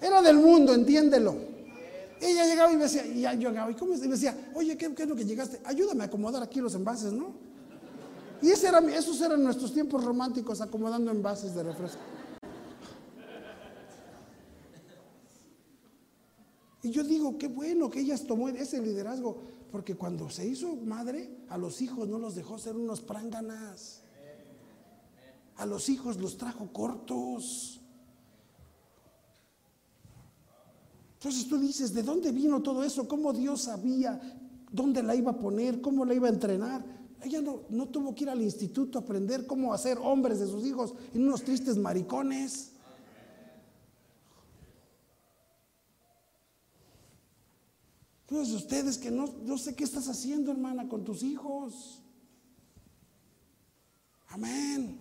[0.08, 1.36] era del mundo, entiéndelo.
[2.20, 5.04] Ella llegaba y me decía, y yo llegaba, ¿y cómo me decía, oye, ¿qué, ¿qué,
[5.04, 5.60] es lo que llegaste?
[5.64, 7.32] Ayúdame a acomodar aquí los envases, ¿no?
[8.40, 12.00] Y esos eran nuestros tiempos románticos, acomodando envases de refresco.
[16.82, 19.38] Y yo digo, qué bueno que ellas tomó ese liderazgo,
[19.72, 24.02] porque cuando se hizo madre, a los hijos no los dejó ser unos pránganas.
[25.56, 27.77] A los hijos los trajo cortos.
[31.18, 33.08] Entonces tú dices, ¿de dónde vino todo eso?
[33.08, 34.20] ¿Cómo Dios sabía
[34.70, 35.80] dónde la iba a poner?
[35.80, 36.84] ¿Cómo la iba a entrenar?
[37.20, 40.64] Ella no, no tuvo que ir al instituto a aprender cómo hacer hombres de sus
[40.64, 42.70] hijos en unos tristes maricones.
[48.26, 52.00] Pues ustedes que no, no sé qué estás haciendo, hermana, con tus hijos.
[54.28, 55.00] Amén.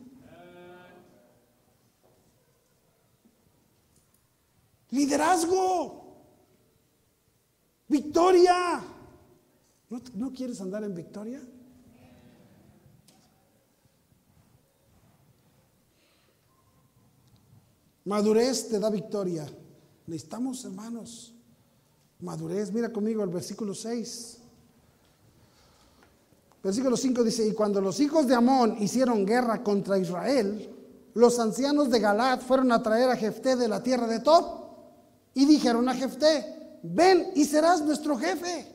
[4.89, 6.06] Liderazgo.
[7.87, 8.83] Victoria.
[9.89, 11.41] ¿No, ¿No, quieres andar en victoria?
[18.05, 19.45] Madurez te da victoria.
[20.05, 21.33] Necesitamos, hermanos,
[22.19, 24.37] Madurez, mira conmigo el versículo 6.
[26.63, 30.69] Versículo 5 dice, y cuando los hijos de Amón hicieron guerra contra Israel,
[31.13, 34.45] los ancianos de Galad fueron a traer a Jefté de la tierra de Tob
[35.33, 38.73] y dijeron a Jefté, ven y serás nuestro jefe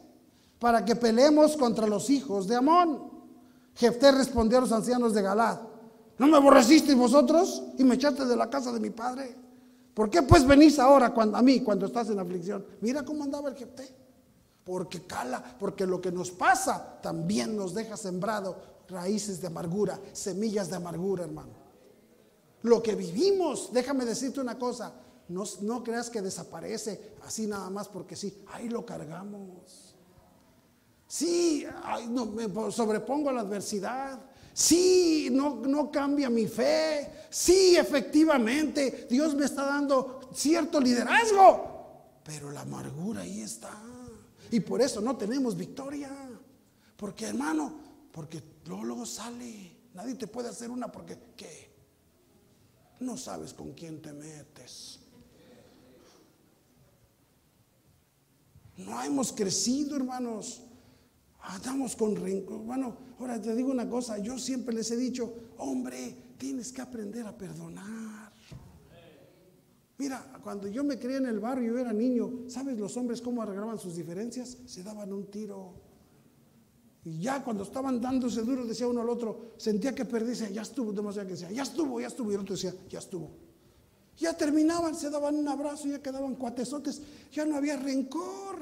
[0.58, 3.10] para que peleemos contra los hijos de Amón.
[3.74, 5.58] Jefté respondió a los ancianos de Galad,
[6.18, 9.36] ¿no me aborrecisteis vosotros y me echaste de la casa de mi padre?
[9.94, 12.64] ¿Por qué pues venís ahora cuando, a mí cuando estás en aflicción?
[12.80, 14.02] Mira cómo andaba el Jefté.
[14.64, 18.56] Porque cala, porque lo que nos pasa también nos deja sembrado
[18.88, 21.62] raíces de amargura, semillas de amargura, hermano.
[22.62, 24.92] Lo que vivimos, déjame decirte una cosa,
[25.32, 29.96] no, no creas que desaparece así nada más porque sí, ahí lo cargamos.
[31.06, 31.66] Sí,
[32.08, 34.18] no, me sobrepongo a la adversidad,
[34.54, 37.10] Sí, no, no cambia mi fe.
[37.30, 42.20] Sí, efectivamente, Dios me está dando cierto liderazgo.
[42.22, 43.72] Pero la amargura ahí está.
[44.50, 46.10] Y por eso no tenemos victoria.
[46.96, 47.80] Porque hermano,
[48.12, 49.78] porque luego, sale.
[49.94, 51.72] Nadie te puede hacer una porque, ¿qué?
[53.00, 55.00] No sabes con quién te metes.
[58.78, 60.62] No hemos crecido, hermanos.
[61.40, 62.58] Andamos con rencor.
[62.62, 67.26] Bueno, ahora te digo una cosa, yo siempre les he dicho, hombre, tienes que aprender
[67.26, 68.32] a perdonar.
[69.98, 73.42] Mira, cuando yo me crié en el barrio, yo era niño, ¿sabes los hombres cómo
[73.42, 74.58] arreglaban sus diferencias?
[74.66, 75.74] Se daban un tiro.
[77.04, 80.92] Y ya cuando estaban dándose duro, decía uno al otro, sentía que perdía, ya estuvo,
[80.92, 83.30] demasiado que decía, ya estuvo, ya estuvo, y el otro decía, ya estuvo.
[84.18, 87.00] Ya terminaban, se daban un abrazo, ya quedaban cuatesotes,
[87.32, 88.58] ya no había rencor.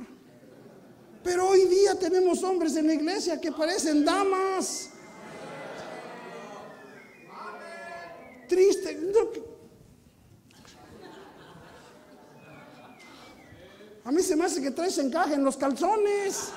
[1.22, 4.90] Pero hoy día tenemos hombres en la iglesia que parecen damas.
[8.48, 8.98] Triste.
[14.04, 16.50] A mí se me hace que traes encaje en los calzones.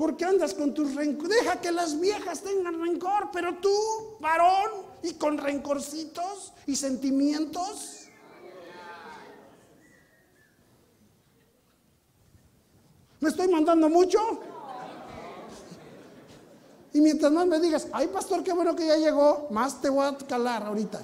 [0.00, 1.28] Porque andas con tus rencor.
[1.28, 3.70] Deja que las viejas tengan rencor, pero tú,
[4.18, 8.06] varón, y con rencorcitos y sentimientos.
[13.20, 14.40] ¿Me estoy mandando mucho?
[16.94, 20.06] Y mientras más me digas, ay pastor, qué bueno que ya llegó, más te voy
[20.06, 20.98] a calar ahorita.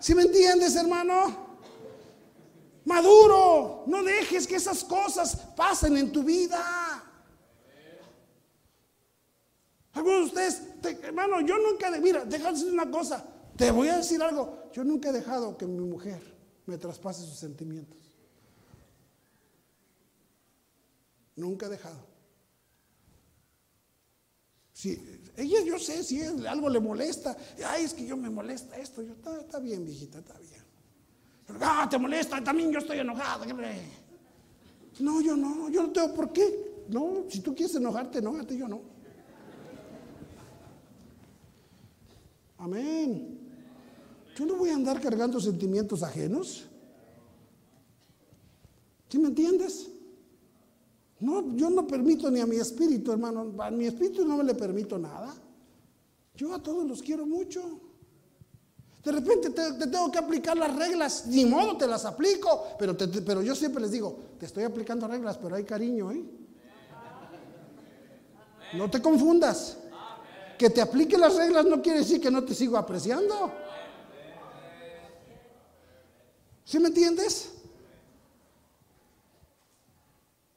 [0.00, 1.46] ¿Sí me entiendes, hermano?
[2.84, 6.95] Maduro, no dejes que esas cosas pasen en tu vida.
[9.96, 13.24] Algunos de ustedes, hermano, yo nunca, mira, déjame decir una cosa,
[13.56, 16.20] te voy a decir algo, yo nunca he dejado que mi mujer
[16.66, 17.98] me traspase sus sentimientos.
[21.34, 21.96] Nunca he dejado.
[24.74, 25.02] Si
[25.34, 27.34] ella yo sé si algo le molesta,
[27.66, 30.62] ay, es que yo me molesta esto, yo está, bien, viejita, está bien.
[31.46, 33.46] Pero, ah, te molesta, también yo estoy enojada.
[34.98, 36.84] No, yo no, yo no tengo por qué.
[36.90, 38.95] No, si tú quieres enojarte, enójate, yo no.
[42.58, 43.38] Amén.
[44.36, 46.66] Yo no voy a andar cargando sentimientos ajenos.
[49.08, 49.88] ¿Sí me entiendes?
[51.20, 54.54] No, yo no permito ni a mi espíritu, hermano, a mi espíritu no me le
[54.54, 55.34] permito nada.
[56.34, 57.80] Yo a todos los quiero mucho.
[59.02, 63.40] De repente te, tengo que aplicar las reglas, ni modo te las aplico, pero, pero
[63.40, 66.24] yo siempre les digo, te estoy aplicando reglas, pero hay cariño, ¿eh?
[68.74, 69.78] No te confundas.
[70.58, 73.52] Que te aplique las reglas no quiere decir que no te sigo apreciando.
[76.64, 77.52] ¿Sí me entiendes?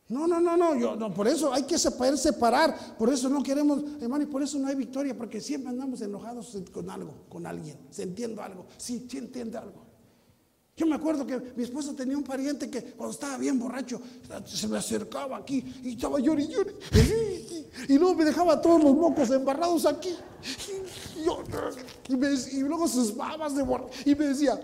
[0.09, 0.55] No, no, no,
[0.95, 4.67] no, por eso hay que separar, por eso no queremos, hermano, y por eso no
[4.67, 9.19] hay victoria, porque siempre andamos enojados con algo, con alguien, se entiende algo, sí, sí
[9.19, 9.85] entiende algo.
[10.75, 14.01] Yo me acuerdo que mi esposa tenía un pariente que cuando estaba bien borracho,
[14.45, 17.48] se me acercaba aquí y estaba llorando y,
[17.87, 20.15] y, luego me dejaba todos los mocos embarrados aquí.
[22.07, 24.59] Y, luego sus babas de borracho y me decía,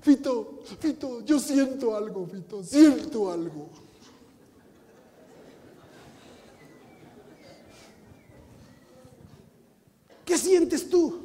[0.00, 3.68] Fito, Fito, yo siento algo, Fito, siento algo.
[10.24, 11.20] ¿Qué sientes tú?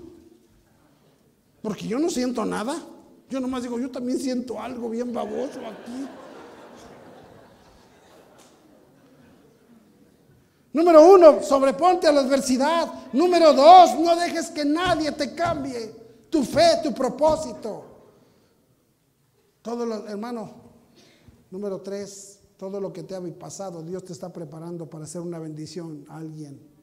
[1.62, 2.76] Porque yo no siento nada.
[3.30, 6.08] Yo nomás digo, yo también siento algo bien baboso aquí.
[10.76, 13.14] Número uno, sobreponte a la adversidad.
[13.14, 15.96] Número dos, no dejes que nadie te cambie
[16.30, 17.86] tu fe, tu propósito.
[19.62, 20.66] Todo lo, hermano.
[21.50, 25.40] Número tres, todo lo que te ha pasado, Dios te está preparando para hacer una
[25.40, 26.76] bendición a alguien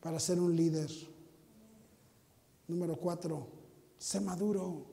[0.00, 0.90] para ser un líder.
[2.66, 3.46] Número cuatro,
[3.96, 4.86] sé maduro.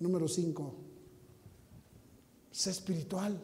[0.00, 0.74] Número cinco,
[2.50, 3.40] sé espiritual.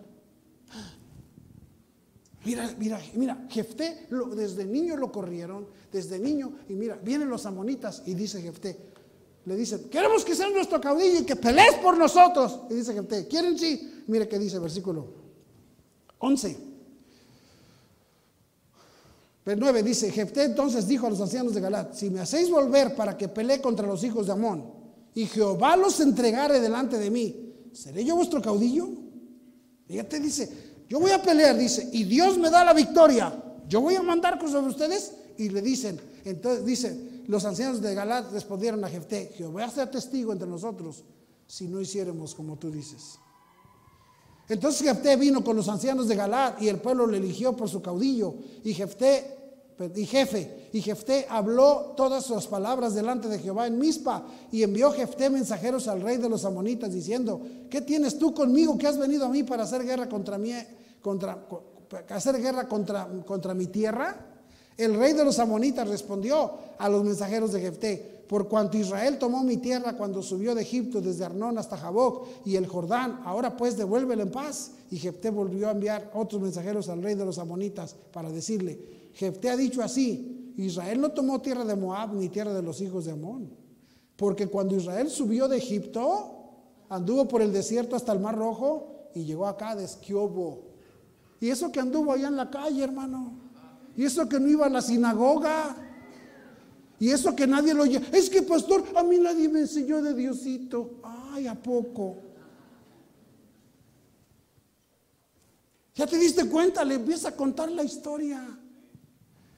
[2.45, 8.03] Mira, mira, mira, Jefté desde niño lo corrieron, desde niño, y mira, vienen los amonitas
[8.05, 8.93] y dice Jefté,
[9.45, 12.61] le dicen, queremos que sea nuestro caudillo y que pelees por nosotros.
[12.70, 14.05] Y dice Jefté, ¿quieren sí?
[14.07, 15.07] Mire qué dice versículo
[16.18, 16.73] 11.
[19.45, 22.95] Pero 9 dice, Jefté entonces dijo a los ancianos de Galat, si me hacéis volver
[22.95, 24.73] para que pelee contra los hijos de Amón,
[25.14, 28.89] y Jehová los entregare delante de mí, ¿seré yo vuestro caudillo?
[29.93, 30.49] Fíjate, dice,
[30.88, 33.30] yo voy a pelear, dice, y Dios me da la victoria,
[33.68, 38.32] yo voy a mandar sobre ustedes, y le dicen, entonces dice, los ancianos de Galat
[38.32, 41.05] respondieron a Jefté, Jehová sea testigo entre nosotros,
[41.47, 43.18] si no hiciéramos como tú dices.
[44.49, 47.82] Entonces Jefté vino con los ancianos de Galat y el pueblo le eligió por su
[47.82, 48.34] caudillo.
[48.64, 49.41] Y Jefté,
[49.95, 54.25] y jefe, y Jefté habló todas sus palabras delante de Jehová en Mizpa.
[54.51, 58.87] Y envió Jefté mensajeros al rey de los amonitas diciendo: ¿Qué tienes tú conmigo que
[58.87, 60.53] has venido a mí para hacer guerra contra mí,
[61.01, 61.47] contra,
[62.11, 64.29] hacer guerra contra, contra mi tierra?
[64.77, 69.43] El rey de los amonitas respondió a los mensajeros de Jefté: por cuanto Israel tomó
[69.43, 73.77] mi tierra cuando subió de Egipto desde Arnón hasta Jaboc y el Jordán, ahora pues
[73.77, 74.70] devuélvelo en paz.
[74.91, 79.51] Y Jefté volvió a enviar otros mensajeros al rey de los amonitas para decirle, Jefté
[79.51, 83.13] ha dicho así, Israel no tomó tierra de Moab ni tierra de los hijos de
[83.13, 83.51] Amón,
[84.17, 86.43] porque cuando Israel subió de Egipto,
[86.89, 90.72] anduvo por el desierto hasta el Mar Rojo y llegó acá de Esquiobo.
[91.41, 93.33] Y eso que anduvo allá en la calle, hermano.
[93.97, 95.76] Y eso que no iba a la sinagoga.
[97.01, 98.01] Y eso que nadie lo oye.
[98.13, 101.01] Es que, pastor, a mí nadie me enseñó de Diosito.
[101.03, 102.17] Ay, ¿a poco?
[105.95, 106.84] ¿Ya te diste cuenta?
[106.84, 108.62] Le empieza a contar la historia.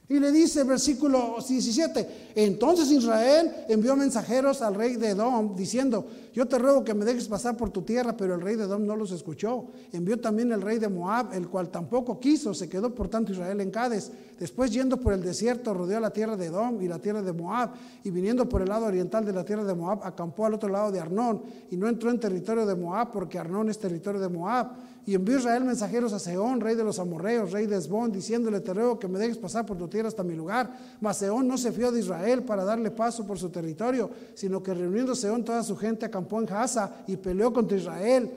[0.06, 6.47] Y le dice, versículo 17, entonces Israel envió mensajeros al rey de Edom diciendo, yo
[6.47, 8.97] te ruego que me dejes pasar por tu tierra, pero el rey de Edom no
[8.97, 9.66] los escuchó.
[9.93, 13.62] Envió también el rey de Moab, el cual tampoco quiso, se quedó por tanto Israel
[13.62, 14.12] en Cades.
[14.39, 17.70] Después yendo por el desierto, rodeó la tierra de Edom y la tierra de Moab,
[18.02, 20.93] y viniendo por el lado oriental de la tierra de Moab, acampó al otro lado
[20.93, 21.40] de Arnón,
[21.70, 24.72] y no entró en territorio de Moab, porque Arnón es territorio de Moab.
[25.06, 28.72] Y envió Israel mensajeros a Seón, rey de los amorreos, rey de Esbón, diciéndole, te
[28.72, 30.70] ruego que me dejes pasar por tu tierra hasta mi lugar.
[31.01, 34.72] Mas Seón no se fió de Israel para darle paso por su territorio, sino que
[34.72, 38.31] reuniendo Seón toda su gente acampó en Gaza y peleó contra Israel.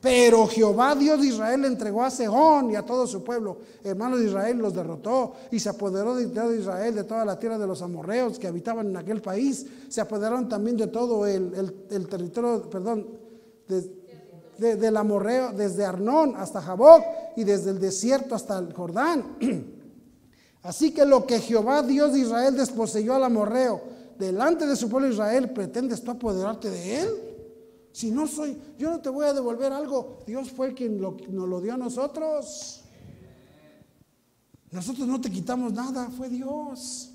[0.00, 3.58] Pero Jehová Dios de Israel entregó a Sehón y a todo su pueblo.
[3.82, 6.24] Hermanos de Israel los derrotó y se apoderó de
[6.58, 9.66] Israel de toda la tierra de los amorreos que habitaban en aquel país.
[9.88, 13.06] Se apoderaron también de todo el, el territorio, perdón,
[13.66, 14.03] de,
[14.58, 17.04] del amorreo, desde Arnón hasta Jaboc
[17.36, 19.36] y desde el desierto hasta el Jordán.
[20.62, 23.82] Así que lo que Jehová Dios de Israel desposeyó al amorreo
[24.18, 27.08] delante de su pueblo Israel, ¿pretendes tú apoderarte de él?
[27.92, 30.18] Si no soy, yo no te voy a devolver algo.
[30.26, 32.82] Dios fue quien nos lo dio a nosotros.
[34.70, 37.13] Nosotros no te quitamos nada, fue Dios.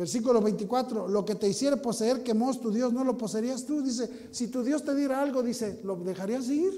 [0.00, 3.82] Versículo 24, lo que te hiciera poseer quemó tu Dios, no lo poseerías tú.
[3.82, 6.72] Dice, si tu Dios te diera algo, dice, ¿lo dejarías ir?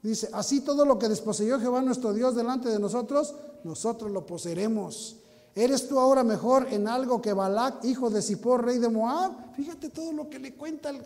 [0.00, 3.34] Dice, así todo lo que desposeyó Jehová nuestro Dios delante de nosotros,
[3.64, 5.16] nosotros lo poseeremos.
[5.56, 9.52] ¿Eres tú ahora mejor en algo que Balac, hijo de Zippor, rey de Moab?
[9.56, 10.90] Fíjate todo lo que le cuenta.
[10.90, 11.02] El,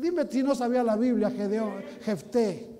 [0.00, 2.79] dime si no sabía la Biblia, Gedeón, Jefté.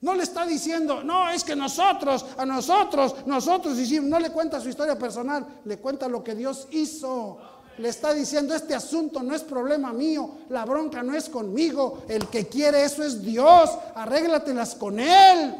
[0.00, 4.08] No le está diciendo, no, es que nosotros, a nosotros, nosotros hicimos.
[4.08, 7.38] No le cuenta su historia personal, le cuenta lo que Dios hizo
[7.78, 12.26] le está diciendo, este asunto no es problema mío, la bronca no es conmigo, el
[12.26, 15.54] que quiere eso es Dios, arréglatelas con Él.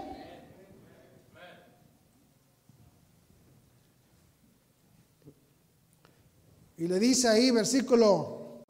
[6.77, 8.65] Y le dice ahí, versículo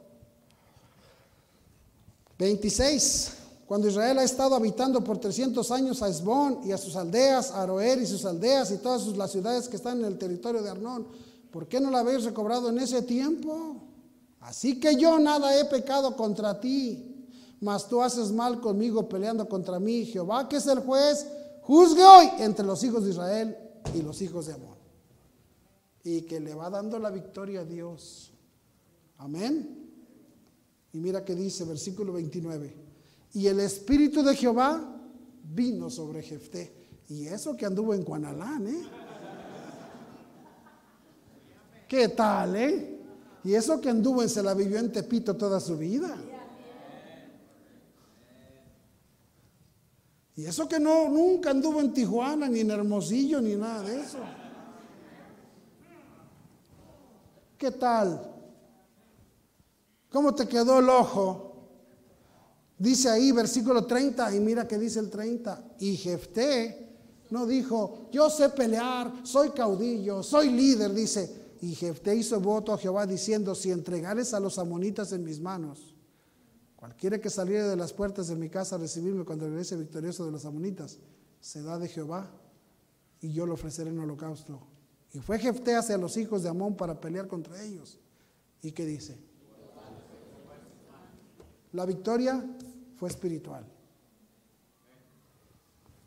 [2.39, 3.32] 26,
[3.69, 7.62] cuando Israel ha estado habitando por 300 años a Esbón y a sus aldeas, a
[7.62, 11.07] Aroer y sus aldeas y todas las ciudades que están en el territorio de Arnón,
[11.51, 13.77] ¿Por qué no la habéis recobrado en ese tiempo?
[14.40, 17.27] Así que yo nada he pecado contra ti,
[17.61, 20.05] mas tú haces mal conmigo peleando contra mí.
[20.05, 21.27] Jehová, que es el juez,
[21.62, 23.57] juzgue hoy entre los hijos de Israel
[23.95, 24.77] y los hijos de Amón.
[26.05, 28.31] Y que le va dando la victoria a Dios.
[29.16, 29.90] Amén.
[30.93, 32.88] Y mira que dice, versículo 29.
[33.35, 34.81] Y el espíritu de Jehová
[35.43, 36.73] vino sobre Jefté.
[37.09, 38.83] Y eso que anduvo en Cuanalán, ¿eh?
[41.89, 43.01] ¿Qué tal, eh?
[43.45, 46.17] Y eso que anduvo en se la vivió en Tepito toda su vida.
[50.37, 54.19] Y eso que no, nunca anduvo en Tijuana, ni en Hermosillo, ni nada de eso.
[57.57, 58.35] ¿Qué tal?
[60.11, 61.48] ¿Cómo te quedó el ojo?
[62.79, 65.77] Dice ahí, versículo 30, y mira que dice el 30.
[65.81, 66.89] Y Jefté
[67.31, 72.79] no dijo, yo sé pelear, soy caudillo, soy líder, dice, y Jefté hizo voto a
[72.79, 75.95] Jehová diciendo, si entregares a los amonitas en mis manos,
[76.77, 80.31] cualquiera que saliere de las puertas de mi casa a recibirme cuando regrese victorioso de
[80.31, 80.99] los amonitas,
[81.41, 82.31] se da de Jehová
[83.21, 84.61] y yo lo ofreceré en holocausto.
[85.13, 87.99] Y fue Jefté hacia los hijos de Amón para pelear contra ellos.
[88.63, 89.19] ¿Y qué dice?
[91.73, 92.45] La victoria
[92.99, 93.65] fue espiritual.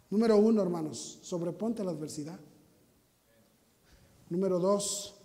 [0.10, 2.38] Número uno, hermanos, sobreponte la adversidad.
[4.30, 5.16] Número dos,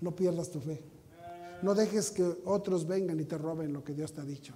[0.00, 0.80] no pierdas tu fe.
[1.60, 4.54] No dejes que otros vengan y te roben lo que Dios te ha dicho.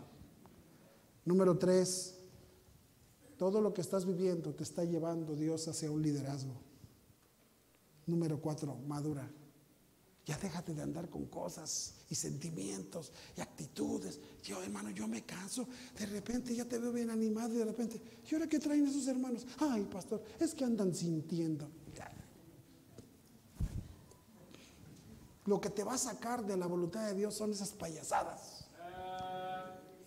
[1.24, 2.16] Número tres,
[3.36, 6.54] todo lo que estás viviendo te está llevando Dios hacia un liderazgo.
[8.06, 9.28] Número cuatro, madura.
[10.24, 14.20] Ya déjate de andar con cosas y sentimientos y actitudes.
[14.44, 15.66] Yo, hermano, yo me canso.
[15.98, 18.00] De repente ya te veo bien animado y de repente,
[18.30, 19.44] ¿y ahora qué traen esos hermanos?
[19.58, 21.68] Ay, pastor, es que andan sintiendo.
[25.44, 28.66] Lo que te va a sacar de la voluntad de Dios son esas payasadas.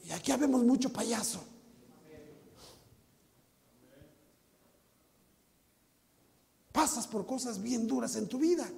[0.05, 1.43] Y aquí habemos mucho payaso.
[6.71, 8.69] Pasas por cosas bien duras en tu vida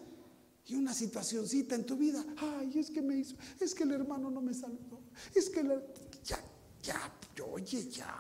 [0.68, 2.24] y una situacioncita en tu vida.
[2.38, 5.02] Ay, es que me hizo, es que el hermano no me saludó,
[5.34, 5.64] es que
[6.24, 6.40] ya,
[6.84, 7.12] ya,
[7.52, 8.16] oye, ya.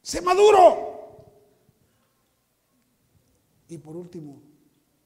[0.00, 0.90] Sé maduro.
[3.68, 4.42] Y por último,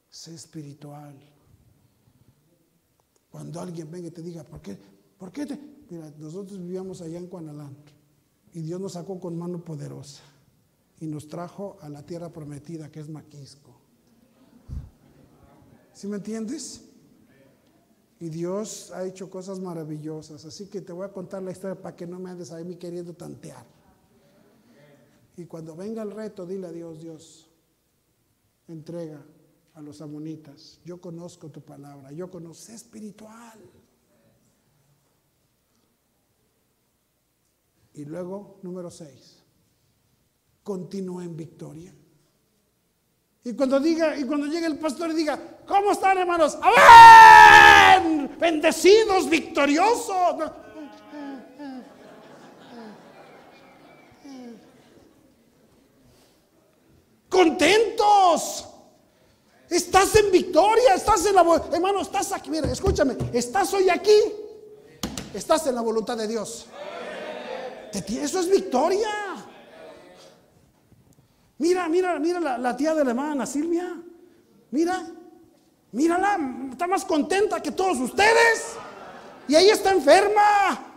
[0.09, 1.17] sé espiritual.
[3.31, 4.79] Cuando alguien venga y te diga, ¿por qué?
[5.19, 5.61] ¿Por qué te?
[5.91, 7.77] Mira, nosotros vivíamos allá en Cuanalán
[8.53, 10.23] y Dios nos sacó con mano poderosa
[11.01, 13.77] y nos trajo a la tierra prometida que es Maquisco.
[15.93, 16.83] ¿Sí me entiendes?
[18.19, 20.45] Y Dios ha hecho cosas maravillosas.
[20.45, 22.77] Así que te voy a contar la historia para que no me andes a mí
[22.77, 23.67] queriendo tantear.
[25.37, 27.51] Y cuando venga el reto, dile a Dios, Dios,
[28.69, 29.23] entrega
[29.75, 30.81] a los amonitas.
[30.85, 33.61] Yo conozco tu palabra, yo conozco, espiritual.
[37.93, 39.43] Y luego, número seis,
[40.67, 41.95] continúa en victoria.
[43.45, 46.59] Y cuando diga, y cuando llegue el pastor y diga, ¿cómo están hermanos?
[46.61, 48.37] ¡Amén!
[48.37, 50.35] Bendecidos, victoriosos.
[57.29, 58.67] contentos.
[59.69, 64.19] Estás en victoria, estás en la hermano, estás aquí, mira, escúchame, estás hoy aquí.
[65.35, 66.67] Estás en la voluntad de Dios.
[67.93, 69.26] Eso es victoria.
[71.59, 73.97] Mira, mira, mira la, tía de la hermana Silvia.
[74.71, 75.07] Mira,
[75.93, 76.39] mírala,
[76.71, 78.77] está más contenta que todos ustedes.
[79.49, 80.93] Y ahí está enferma.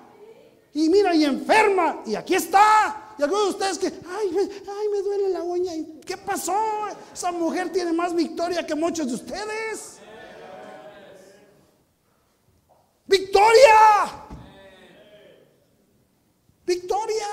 [0.73, 2.01] Y mira, y enferma.
[2.05, 3.15] Y aquí está.
[3.17, 6.55] Y algunos de ustedes que, ay, ay, me duele la uña y ¿Qué pasó?
[7.13, 9.99] Esa mujer tiene más victoria que muchos de ustedes.
[13.05, 14.25] Victoria.
[16.65, 17.27] Victoria.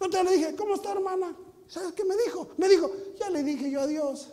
[0.00, 1.34] Entonces le dije, ¿cómo está hermana?
[1.68, 2.48] ¿Sabes qué me dijo?
[2.56, 2.90] Me dijo,
[3.20, 4.32] ya le dije yo a Dios.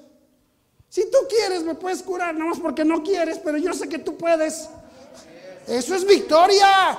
[0.89, 3.99] Si tú quieres, me puedes curar, nada más porque no quieres, pero yo sé que
[3.99, 4.69] tú puedes.
[5.67, 6.97] Eso es victoria.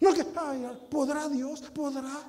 [0.00, 1.60] No que, ay, ¿podrá Dios?
[1.74, 2.22] ¿Podrá?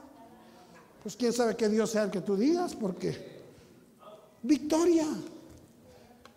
[1.01, 3.41] Pues quién sabe que Dios sea el que tú digas, porque
[4.41, 5.07] victoria.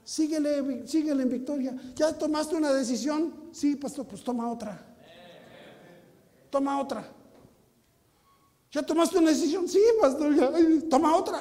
[0.04, 1.76] Síguele, síguele en victoria.
[1.96, 3.50] ¿Ya tomaste una decisión?
[3.52, 4.80] Sí, pastor, pues toma otra.
[6.48, 7.15] Toma otra.
[8.77, 9.66] ¿Ya tomaste una decisión?
[9.66, 10.35] Sí, pastor,
[10.90, 11.40] toma otra.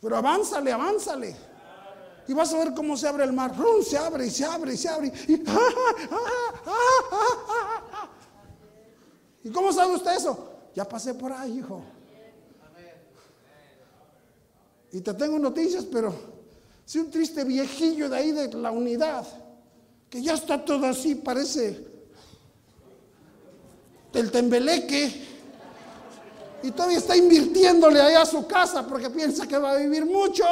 [0.00, 1.36] Pero avánzale, avánzale.
[2.26, 3.54] Y vas a ver cómo se abre el mar.
[3.84, 5.12] Se abre y se abre y se abre.
[9.44, 10.48] ¿Y cómo sabe usted eso?
[10.74, 11.84] Ya pasé por ahí, hijo.
[14.90, 16.12] Y te tengo noticias, pero
[16.84, 19.24] si un triste viejillo de ahí de la unidad,
[20.08, 21.89] que ya está todo así, parece
[24.12, 25.28] el tembeleque,
[26.62, 30.44] y todavía está invirtiéndole ahí a su casa porque piensa que va a vivir mucho.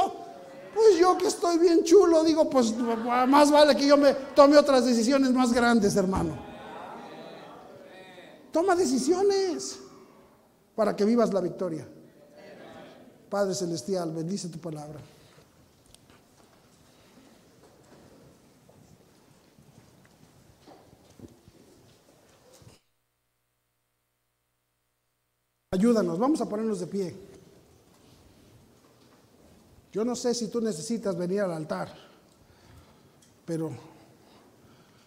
[0.75, 4.85] Pues yo que estoy bien chulo, digo, pues más vale que yo me tome otras
[4.85, 6.39] decisiones más grandes, hermano.
[8.53, 9.81] Toma decisiones
[10.75, 11.87] para que vivas la victoria.
[13.29, 15.01] Padre Celestial, bendice tu palabra.
[25.71, 27.15] Ayúdanos, vamos a ponernos de pie.
[29.93, 31.95] Yo no sé si tú necesitas venir al altar,
[33.45, 33.71] pero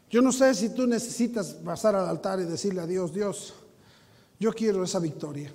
[0.09, 3.53] yo no sé si tú necesitas pasar al altar y decirle a Dios, Dios,
[4.39, 5.51] yo quiero esa victoria.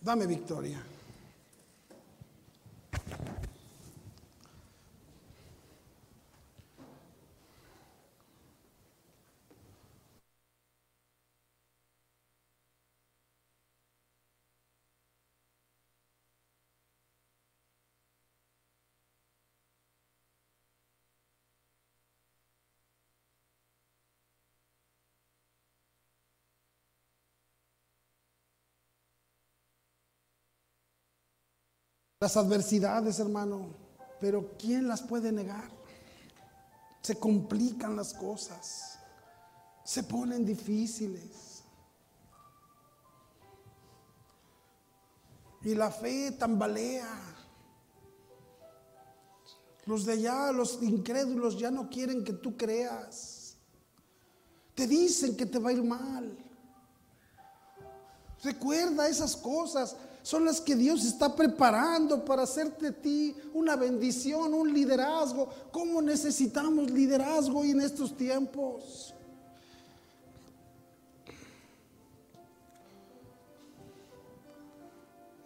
[0.00, 0.82] Dame victoria.
[32.18, 33.74] Las adversidades, hermano,
[34.20, 35.70] pero ¿quién las puede negar?
[37.02, 38.98] Se complican las cosas,
[39.84, 41.62] se ponen difíciles.
[45.62, 47.34] Y la fe tambalea.
[49.84, 53.56] Los de allá, los incrédulos, ya no quieren que tú creas.
[54.74, 56.36] Te dicen que te va a ir mal.
[58.42, 59.96] Recuerda esas cosas
[60.26, 65.48] son las que Dios está preparando para hacerte a ti una bendición, un liderazgo.
[65.70, 69.14] ¿Cómo necesitamos liderazgo en estos tiempos?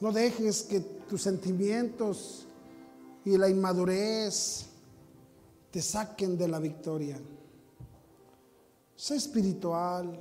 [0.00, 2.46] No dejes que tus sentimientos
[3.26, 4.64] y la inmadurez
[5.70, 7.20] te saquen de la victoria.
[8.96, 10.18] Sé espiritual.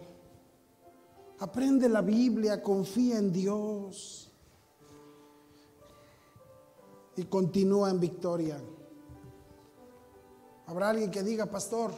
[1.39, 4.28] Aprende la Biblia, confía en Dios
[7.19, 8.61] y continúa en victoria.
[10.67, 11.91] Habrá alguien que diga, pastor,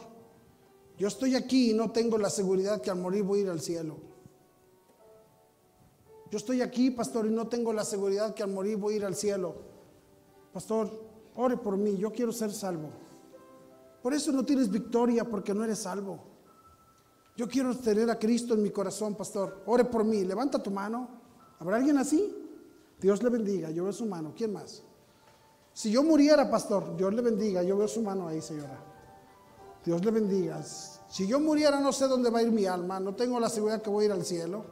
[0.98, 3.60] yo estoy aquí y no tengo la seguridad que al morir voy a ir al
[3.60, 3.96] cielo.
[6.28, 9.04] Yo estoy aquí, pastor, y no tengo la seguridad que al morir voy a ir
[9.04, 9.54] al cielo.
[10.52, 10.90] Pastor,
[11.36, 12.90] ore por mí, yo quiero ser salvo.
[14.02, 16.18] Por eso no tienes victoria porque no eres salvo.
[17.36, 19.62] Yo quiero tener a Cristo en mi corazón, pastor.
[19.66, 21.08] Ore por mí, levanta tu mano.
[21.60, 22.34] ¿Habrá alguien así?
[23.00, 24.32] Dios le bendiga, yo su mano.
[24.36, 24.82] ¿Quién más?
[25.74, 27.62] Si yo muriera, pastor, Dios le bendiga.
[27.62, 28.78] Yo veo su mano ahí, señora.
[29.84, 30.62] Dios le bendiga.
[30.62, 33.00] Si yo muriera, no sé dónde va a ir mi alma.
[33.00, 34.64] No tengo la seguridad que voy a ir al cielo.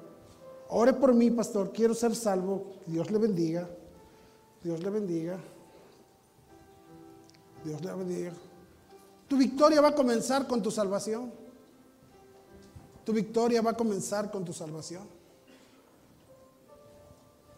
[0.69, 1.73] Ore por mí, pastor.
[1.73, 2.75] Quiero ser salvo.
[2.87, 3.69] Dios le bendiga.
[4.63, 5.39] Dios le bendiga.
[7.65, 8.33] Dios le bendiga.
[9.27, 11.33] Tu victoria va a comenzar con tu salvación.
[13.05, 15.03] Tu victoria va a comenzar con tu salvación.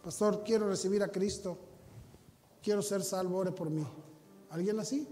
[0.03, 1.57] Pastor, quiero recibir a Cristo
[2.63, 3.85] quiero ser salvo, ore por mí.
[4.49, 5.07] ¿Alguien así?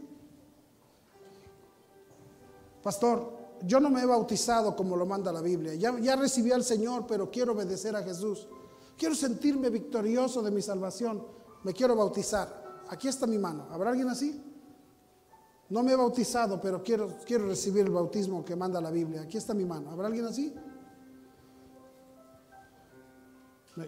[2.81, 3.33] Pastor,
[3.63, 5.75] yo no me he bautizado como lo manda la Biblia.
[5.75, 8.47] Ya, ya recibí al Señor, pero quiero obedecer a Jesús.
[8.97, 11.23] Quiero sentirme victorioso de mi salvación.
[11.63, 12.83] Me quiero bautizar.
[12.89, 13.67] Aquí está mi mano.
[13.69, 14.41] ¿Habrá alguien así?
[15.69, 19.21] No me he bautizado, pero quiero, quiero recibir el bautismo que manda la Biblia.
[19.21, 19.91] Aquí está mi mano.
[19.91, 20.53] ¿Habrá alguien así?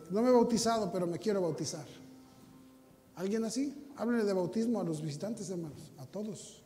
[0.10, 1.86] No me he bautizado, pero me quiero bautizar.
[3.16, 3.92] ¿Alguien así?
[3.96, 6.64] Háblenle de bautismo a los visitantes, hermanos, a todos.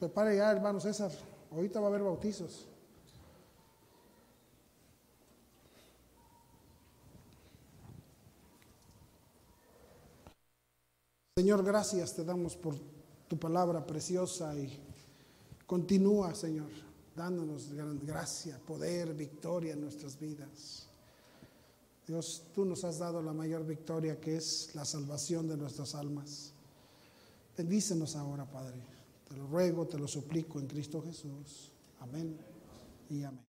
[0.00, 1.12] Prepare ya, hermano César.
[1.52, 2.66] Ahorita va a haber bautizos.
[11.36, 12.74] Señor, gracias te damos por
[13.26, 14.78] tu palabra preciosa y
[15.66, 16.68] continúa, Señor,
[17.16, 17.72] dándonos
[18.04, 20.91] gracia, poder, victoria en nuestras vidas.
[22.06, 26.52] Dios, tú nos has dado la mayor victoria que es la salvación de nuestras almas.
[27.56, 28.82] Bendícenos ahora, Padre.
[29.28, 31.72] Te lo ruego, te lo suplico en Cristo Jesús.
[32.00, 32.36] Amén
[33.08, 33.51] y amén.